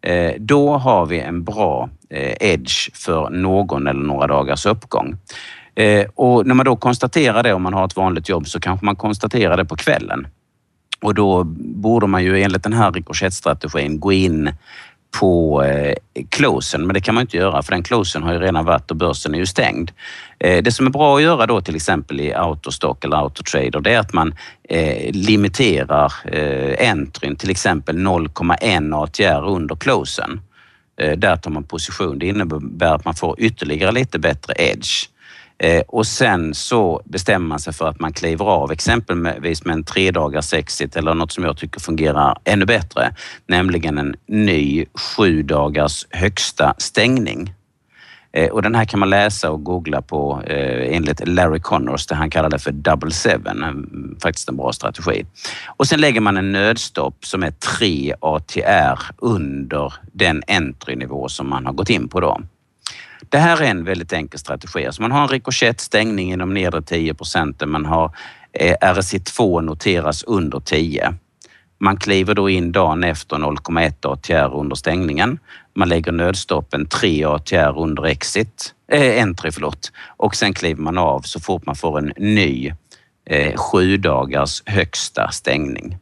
Eh, 0.06 0.34
då 0.40 0.78
har 0.78 1.06
vi 1.06 1.20
en 1.20 1.44
bra 1.44 1.90
eh, 2.10 2.34
edge 2.40 2.90
för 2.94 3.30
någon 3.30 3.88
eller 3.88 4.04
några 4.04 4.28
dagars 4.28 4.66
uppgång. 4.66 5.18
Eh, 5.76 6.06
och 6.16 6.48
när 6.48 6.56
man 6.56 6.66
då 6.66 6.76
konstaterar 6.76 7.44
det, 7.44 7.54
om 7.54 7.62
man 7.62 7.74
har 7.74 7.86
ett 7.86 7.96
vanligt 7.96 8.30
jobb, 8.30 8.48
så 8.48 8.60
kanske 8.60 8.86
man 8.86 8.96
konstaterar 8.96 9.58
det 9.58 9.66
på 9.66 9.76
kvällen. 9.76 10.28
Och 11.02 11.14
då 11.14 11.44
borde 11.44 12.08
man 12.08 12.24
ju 12.24 12.42
enligt 12.42 12.64
den 12.64 12.74
här 12.74 12.92
rikoschettstrategin 12.92 14.00
gå 14.00 14.12
in 14.12 14.52
på 15.20 15.64
eh, 15.64 15.96
closen, 16.30 16.88
men 16.88 16.94
det 16.94 17.02
kan 17.02 17.16
man 17.16 17.22
inte 17.22 17.38
göra 17.38 17.64
för 17.64 17.72
den 17.72 17.84
closen 17.84 18.24
har 18.24 18.34
ju 18.34 18.40
redan 18.40 18.66
varit 18.66 18.92
och 18.92 18.98
börsen 18.98 19.34
är 19.36 19.40
ju 19.40 19.46
stängd. 19.46 19.92
Eh, 20.40 20.64
det 20.64 20.72
som 20.72 20.86
är 20.86 20.90
bra 20.90 21.16
att 21.16 21.22
göra 21.22 21.46
då 21.46 21.62
till 21.62 21.76
exempel 21.76 22.22
i 22.22 22.34
autostock 22.34 23.04
eller 23.06 23.18
autotrader 23.18 23.80
det 23.80 23.94
är 23.94 24.00
att 24.00 24.14
man 24.14 24.36
eh, 24.70 25.12
limiterar 25.12 26.14
eh, 26.26 26.90
entryn 26.92 27.36
till 27.36 27.50
exempel 27.50 27.98
0,1 27.98 29.04
ATR 29.04 29.48
under 29.50 29.76
closen. 29.76 30.42
Eh, 31.02 31.18
där 31.18 31.36
tar 31.36 31.52
man 31.52 31.64
position. 31.64 32.20
Det 32.20 32.28
innebär 32.28 32.96
att 32.96 33.06
man 33.06 33.14
får 33.14 33.40
ytterligare 33.40 33.92
lite 33.92 34.20
bättre 34.20 34.54
edge. 34.58 35.10
Eh, 35.58 35.82
och 35.88 36.08
sen 36.08 36.54
så 36.54 37.02
bestämmer 37.06 37.48
man 37.48 37.60
sig 37.60 37.74
för 37.74 37.88
att 37.88 38.00
man 38.00 38.14
kliver 38.14 38.46
av 38.46 38.72
exempelvis 38.72 39.66
med 39.66 39.74
en 39.74 39.84
tre 39.84 40.12
dagars 40.12 40.54
exit 40.54 40.96
eller 40.96 41.14
något 41.14 41.32
som 41.32 41.44
jag 41.44 41.58
tycker 41.58 41.80
fungerar 41.80 42.38
ännu 42.44 42.66
bättre, 42.66 43.16
nämligen 43.48 43.98
en 43.98 44.16
ny 44.28 44.86
sju 44.94 45.44
dagars 45.44 46.06
högsta 46.10 46.74
stängning. 46.78 47.54
Eh, 48.34 48.50
och 48.50 48.62
den 48.62 48.76
här 48.76 48.86
kan 48.86 49.00
man 49.00 49.10
läsa 49.10 49.52
och 49.52 49.64
googla 49.64 50.02
på 50.02 50.42
eh, 50.48 50.96
enligt 50.96 51.28
Larry 51.28 51.60
Connors, 51.60 52.08
det 52.08 52.16
han 52.16 52.30
kallar 52.30 52.50
det 52.50 52.60
för 52.60 52.72
double 52.72 53.12
seven, 53.12 54.18
faktiskt 54.24 54.50
en 54.50 54.58
bra 54.58 54.74
strategi. 54.74 55.26
Och 55.78 55.88
sen 55.88 56.02
lägger 56.02 56.22
man 56.22 56.38
en 56.38 56.52
nödstopp 56.52 57.26
som 57.26 57.44
är 57.44 57.52
tre 57.52 58.14
ATR 58.22 59.00
under 59.18 59.94
den 60.14 60.44
entry-nivå 60.48 61.30
som 61.30 61.50
man 61.50 61.66
har 61.66 61.74
gått 61.74 61.90
in 61.90 62.08
på 62.08 62.20
då. 62.20 62.42
Det 63.30 63.38
här 63.38 63.62
är 63.62 63.66
en 63.66 63.84
väldigt 63.84 64.14
enkel 64.14 64.40
strategi. 64.40 64.86
Alltså 64.86 65.02
man 65.02 65.12
har 65.12 65.22
en 65.22 65.28
rikoschettstängning 65.28 66.32
inom 66.32 66.54
nedre 66.54 66.82
10 66.82 67.14
procenten. 67.14 67.70
Man 67.70 67.86
har 67.86 68.16
eh, 68.54 68.76
RSI2 68.82 69.62
noteras 69.62 70.24
under 70.24 70.60
10. 70.60 71.14
Man 71.80 71.98
kliver 71.98 72.34
då 72.34 72.50
in 72.50 72.72
dagen 72.72 73.04
efter 73.04 73.36
0,1 73.36 74.12
ATR 74.12 74.56
under 74.56 74.76
stängningen. 74.76 75.40
Man 75.76 75.90
lägger 75.90 76.12
nödstoppen 76.12 76.86
3 76.86 77.26
ATR 77.26 77.80
under 77.80 78.06
exit, 78.06 78.74
eh, 78.92 79.02
äh, 79.02 79.24
entry 79.24 79.52
förlåt. 79.52 79.92
och 80.18 80.36
sen 80.36 80.54
kliver 80.54 80.82
man 80.82 80.98
av 80.98 81.22
så 81.22 81.40
fort 81.40 81.66
man 81.66 81.76
får 81.76 81.98
en 82.00 82.14
ny 82.18 82.74
eh, 83.30 83.56
sju 83.56 83.98
dagars 83.98 84.64
högsta 84.66 85.32
stängning. 85.32 85.98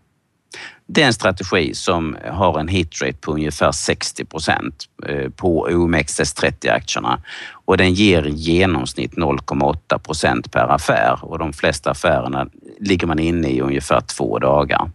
Det 0.88 1.02
är 1.02 1.08
en 1.08 1.14
strategi 1.14 1.74
som 1.74 2.18
har 2.32 2.60
en 2.60 2.68
hitrate 2.68 3.14
på 3.14 3.32
ungefär 3.32 3.72
60 3.72 4.26
procent 4.26 4.86
eh, 5.08 5.30
på 5.30 5.68
OMXS30-aktierna 5.68 7.20
och 7.66 7.78
den 7.78 7.94
ger 7.94 8.28
i 8.28 8.32
genomsnitt 8.32 9.14
0,8 9.14 9.98
procent 9.98 10.52
per 10.52 10.68
affär 10.68 11.20
och 11.22 11.40
de 11.40 11.54
flesta 11.54 11.92
affärerna 11.92 12.48
ligger 12.80 13.08
man 13.08 13.20
inne 13.20 13.50
i 13.50 13.62
ungefär 13.62 14.02
två 14.02 14.40
dagar. 14.40 14.92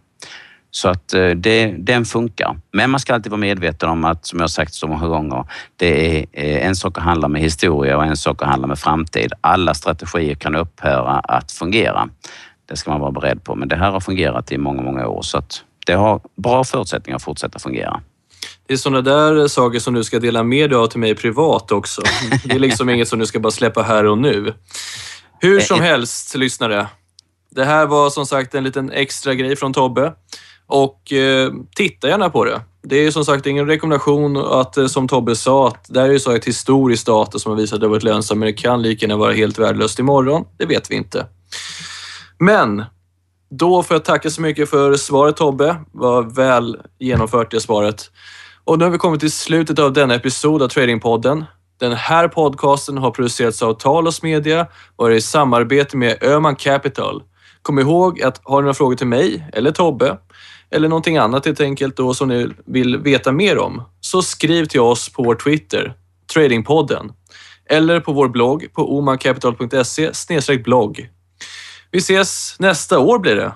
Så 0.71 0.89
att 0.89 1.13
eh, 1.13 1.29
det, 1.29 1.75
den 1.77 2.05
funkar. 2.05 2.57
Men 2.71 2.89
man 2.89 2.99
ska 2.99 3.13
alltid 3.13 3.31
vara 3.31 3.39
medveten 3.39 3.89
om 3.89 4.05
att, 4.05 4.25
som 4.25 4.39
jag 4.39 4.49
sagt 4.49 4.73
så 4.73 4.87
många 4.87 5.07
gånger, 5.07 5.45
det 5.75 6.17
är 6.17 6.25
eh, 6.31 6.67
en 6.67 6.75
sak 6.75 6.97
att 6.97 7.03
handla 7.03 7.27
med 7.27 7.41
historia 7.41 7.97
och 7.97 8.05
en 8.05 8.17
sak 8.17 8.41
att 8.41 8.47
handla 8.47 8.67
med 8.67 8.79
framtid. 8.79 9.33
Alla 9.41 9.73
strategier 9.73 10.35
kan 10.35 10.55
upphöra 10.55 11.19
att 11.19 11.51
fungera. 11.51 12.09
Det 12.65 12.75
ska 12.75 12.91
man 12.91 12.99
vara 12.99 13.11
beredd 13.11 13.43
på, 13.43 13.55
men 13.55 13.67
det 13.67 13.75
här 13.75 13.91
har 13.91 13.99
fungerat 13.99 14.51
i 14.51 14.57
många, 14.57 14.81
många 14.81 15.07
år 15.07 15.21
så 15.21 15.37
att 15.37 15.63
det 15.89 15.95
har 15.95 16.21
bra 16.35 16.63
förutsättningar 16.63 17.15
att 17.15 17.23
fortsätta 17.23 17.59
fungera. 17.59 18.01
Det 18.67 18.73
är 18.73 18.77
sådana 18.77 19.01
där 19.01 19.47
saker 19.47 19.79
som 19.79 19.93
du 19.93 20.03
ska 20.03 20.19
dela 20.19 20.43
med 20.43 20.69
dig 20.69 20.77
av 20.77 20.87
till 20.87 20.99
mig 20.99 21.15
privat 21.15 21.71
också. 21.71 22.01
Det 22.43 22.55
är 22.55 22.59
liksom 22.59 22.89
inget 22.93 23.07
som 23.07 23.19
du 23.19 23.25
ska 23.25 23.39
bara 23.39 23.51
släppa 23.51 23.81
här 23.81 24.05
och 24.05 24.17
nu. 24.17 24.53
Hur 25.39 25.59
som 25.59 25.79
eh, 25.79 25.85
helst, 25.85 26.35
lyssnare. 26.35 26.87
Det 27.51 27.65
här 27.65 27.85
var 27.85 28.09
som 28.09 28.25
sagt 28.25 28.55
en 28.55 28.63
liten 28.63 28.91
extra 28.91 29.33
grej 29.33 29.55
från 29.55 29.73
Tobbe. 29.73 30.13
Och 30.67 31.13
eh, 31.13 31.51
titta 31.75 32.07
gärna 32.07 32.29
på 32.29 32.45
det. 32.45 32.61
Det 32.83 32.95
är 32.95 33.11
som 33.11 33.25
sagt 33.25 33.45
ingen 33.45 33.67
rekommendation 33.67 34.37
att, 34.37 34.77
eh, 34.77 34.87
som 34.87 35.07
Tobbe 35.07 35.35
sa, 35.35 35.67
att 35.67 35.85
det 35.89 36.01
här 36.01 36.09
är 36.09 36.17
så 36.17 36.31
ett 36.31 36.45
historiskt 36.45 37.05
data 37.05 37.39
som 37.39 37.49
har 37.49 37.57
visat 37.57 37.75
att 37.75 37.79
det 37.81 37.87
har 37.87 37.91
varit 37.91 38.03
lönsamt, 38.03 38.39
men 38.39 38.47
det 38.47 38.53
kan 38.53 38.81
lika 38.81 39.05
gärna 39.05 39.17
vara 39.17 39.33
helt 39.33 39.59
värdelöst 39.59 39.99
imorgon. 39.99 40.45
Det 40.57 40.65
vet 40.65 40.91
vi 40.91 40.95
inte. 40.95 41.25
Men 42.39 42.83
då 43.49 43.83
får 43.83 43.95
jag 43.95 44.05
tacka 44.05 44.29
så 44.29 44.41
mycket 44.41 44.69
för 44.69 44.95
svaret 44.95 45.37
Tobbe. 45.37 45.65
Det 45.65 45.77
var 45.91 46.23
väl 46.23 46.77
genomfört 46.99 47.51
det 47.51 47.59
svaret. 47.59 48.11
Och 48.63 48.79
nu 48.79 48.85
har 48.85 48.91
vi 48.91 48.97
kommit 48.97 49.19
till 49.19 49.31
slutet 49.31 49.79
av 49.79 49.93
denna 49.93 50.15
episod 50.15 50.61
av 50.61 50.67
Tradingpodden. 50.67 51.45
Den 51.79 51.93
här 51.93 52.27
podcasten 52.27 52.97
har 52.97 53.11
producerats 53.11 53.63
av 53.63 53.73
Talos 53.73 54.23
Media 54.23 54.67
och 54.95 55.11
är 55.11 55.15
i 55.15 55.21
samarbete 55.21 55.97
med 55.97 56.23
Öman 56.23 56.55
Capital. 56.55 57.23
Kom 57.61 57.79
ihåg 57.79 58.21
att 58.21 58.41
har 58.43 58.57
ni 58.57 58.61
några 58.61 58.73
frågor 58.73 58.95
till 58.95 59.07
mig 59.07 59.49
eller 59.53 59.71
Tobbe 59.71 60.17
eller 60.71 60.89
någonting 60.89 61.17
annat 61.17 61.45
helt 61.45 61.61
enkelt 61.61 61.97
då 61.97 62.13
som 62.13 62.27
ni 62.27 62.49
vill 62.65 62.97
veta 62.97 63.31
mer 63.31 63.57
om, 63.57 63.81
så 63.99 64.21
skriv 64.21 64.65
till 64.65 64.79
oss 64.79 65.09
på 65.09 65.23
vår 65.23 65.35
Twitter, 65.35 65.93
Tradingpodden, 66.33 67.11
eller 67.69 67.99
på 67.99 68.13
vår 68.13 68.27
blogg 68.27 68.73
på 68.73 68.97
omancapital.se 68.97 70.57
blogg. 70.57 71.09
Vi 71.91 71.97
ses 71.99 72.55
nästa 72.59 72.99
år 72.99 73.19
blir 73.19 73.35
det. 73.35 73.51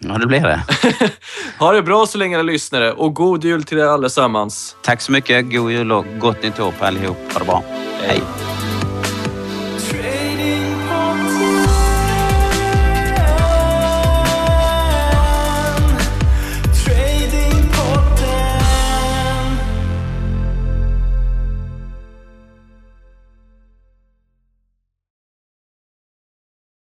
Ja, 0.00 0.18
det 0.18 0.26
blir 0.26 0.40
det. 0.40 0.60
ha 1.58 1.72
det 1.72 1.82
bra 1.82 2.06
så 2.06 2.18
länge 2.18 2.36
ni 2.36 2.42
lyssnare 2.42 2.92
och 2.92 3.14
god 3.14 3.44
jul 3.44 3.64
till 3.64 3.78
er 3.78 3.86
allesammans. 3.86 4.76
Tack 4.82 5.00
så 5.00 5.12
mycket. 5.12 5.52
God 5.52 5.72
jul 5.72 5.92
och 5.92 6.04
gott 6.18 6.42
nytt 6.42 6.60
år 6.60 6.74
på 6.78 6.84
allihop. 6.84 7.32
Ha 7.32 7.38
det 7.38 7.44
bra. 7.44 7.62
Hej. 8.00 8.08
Hej. 8.08 8.55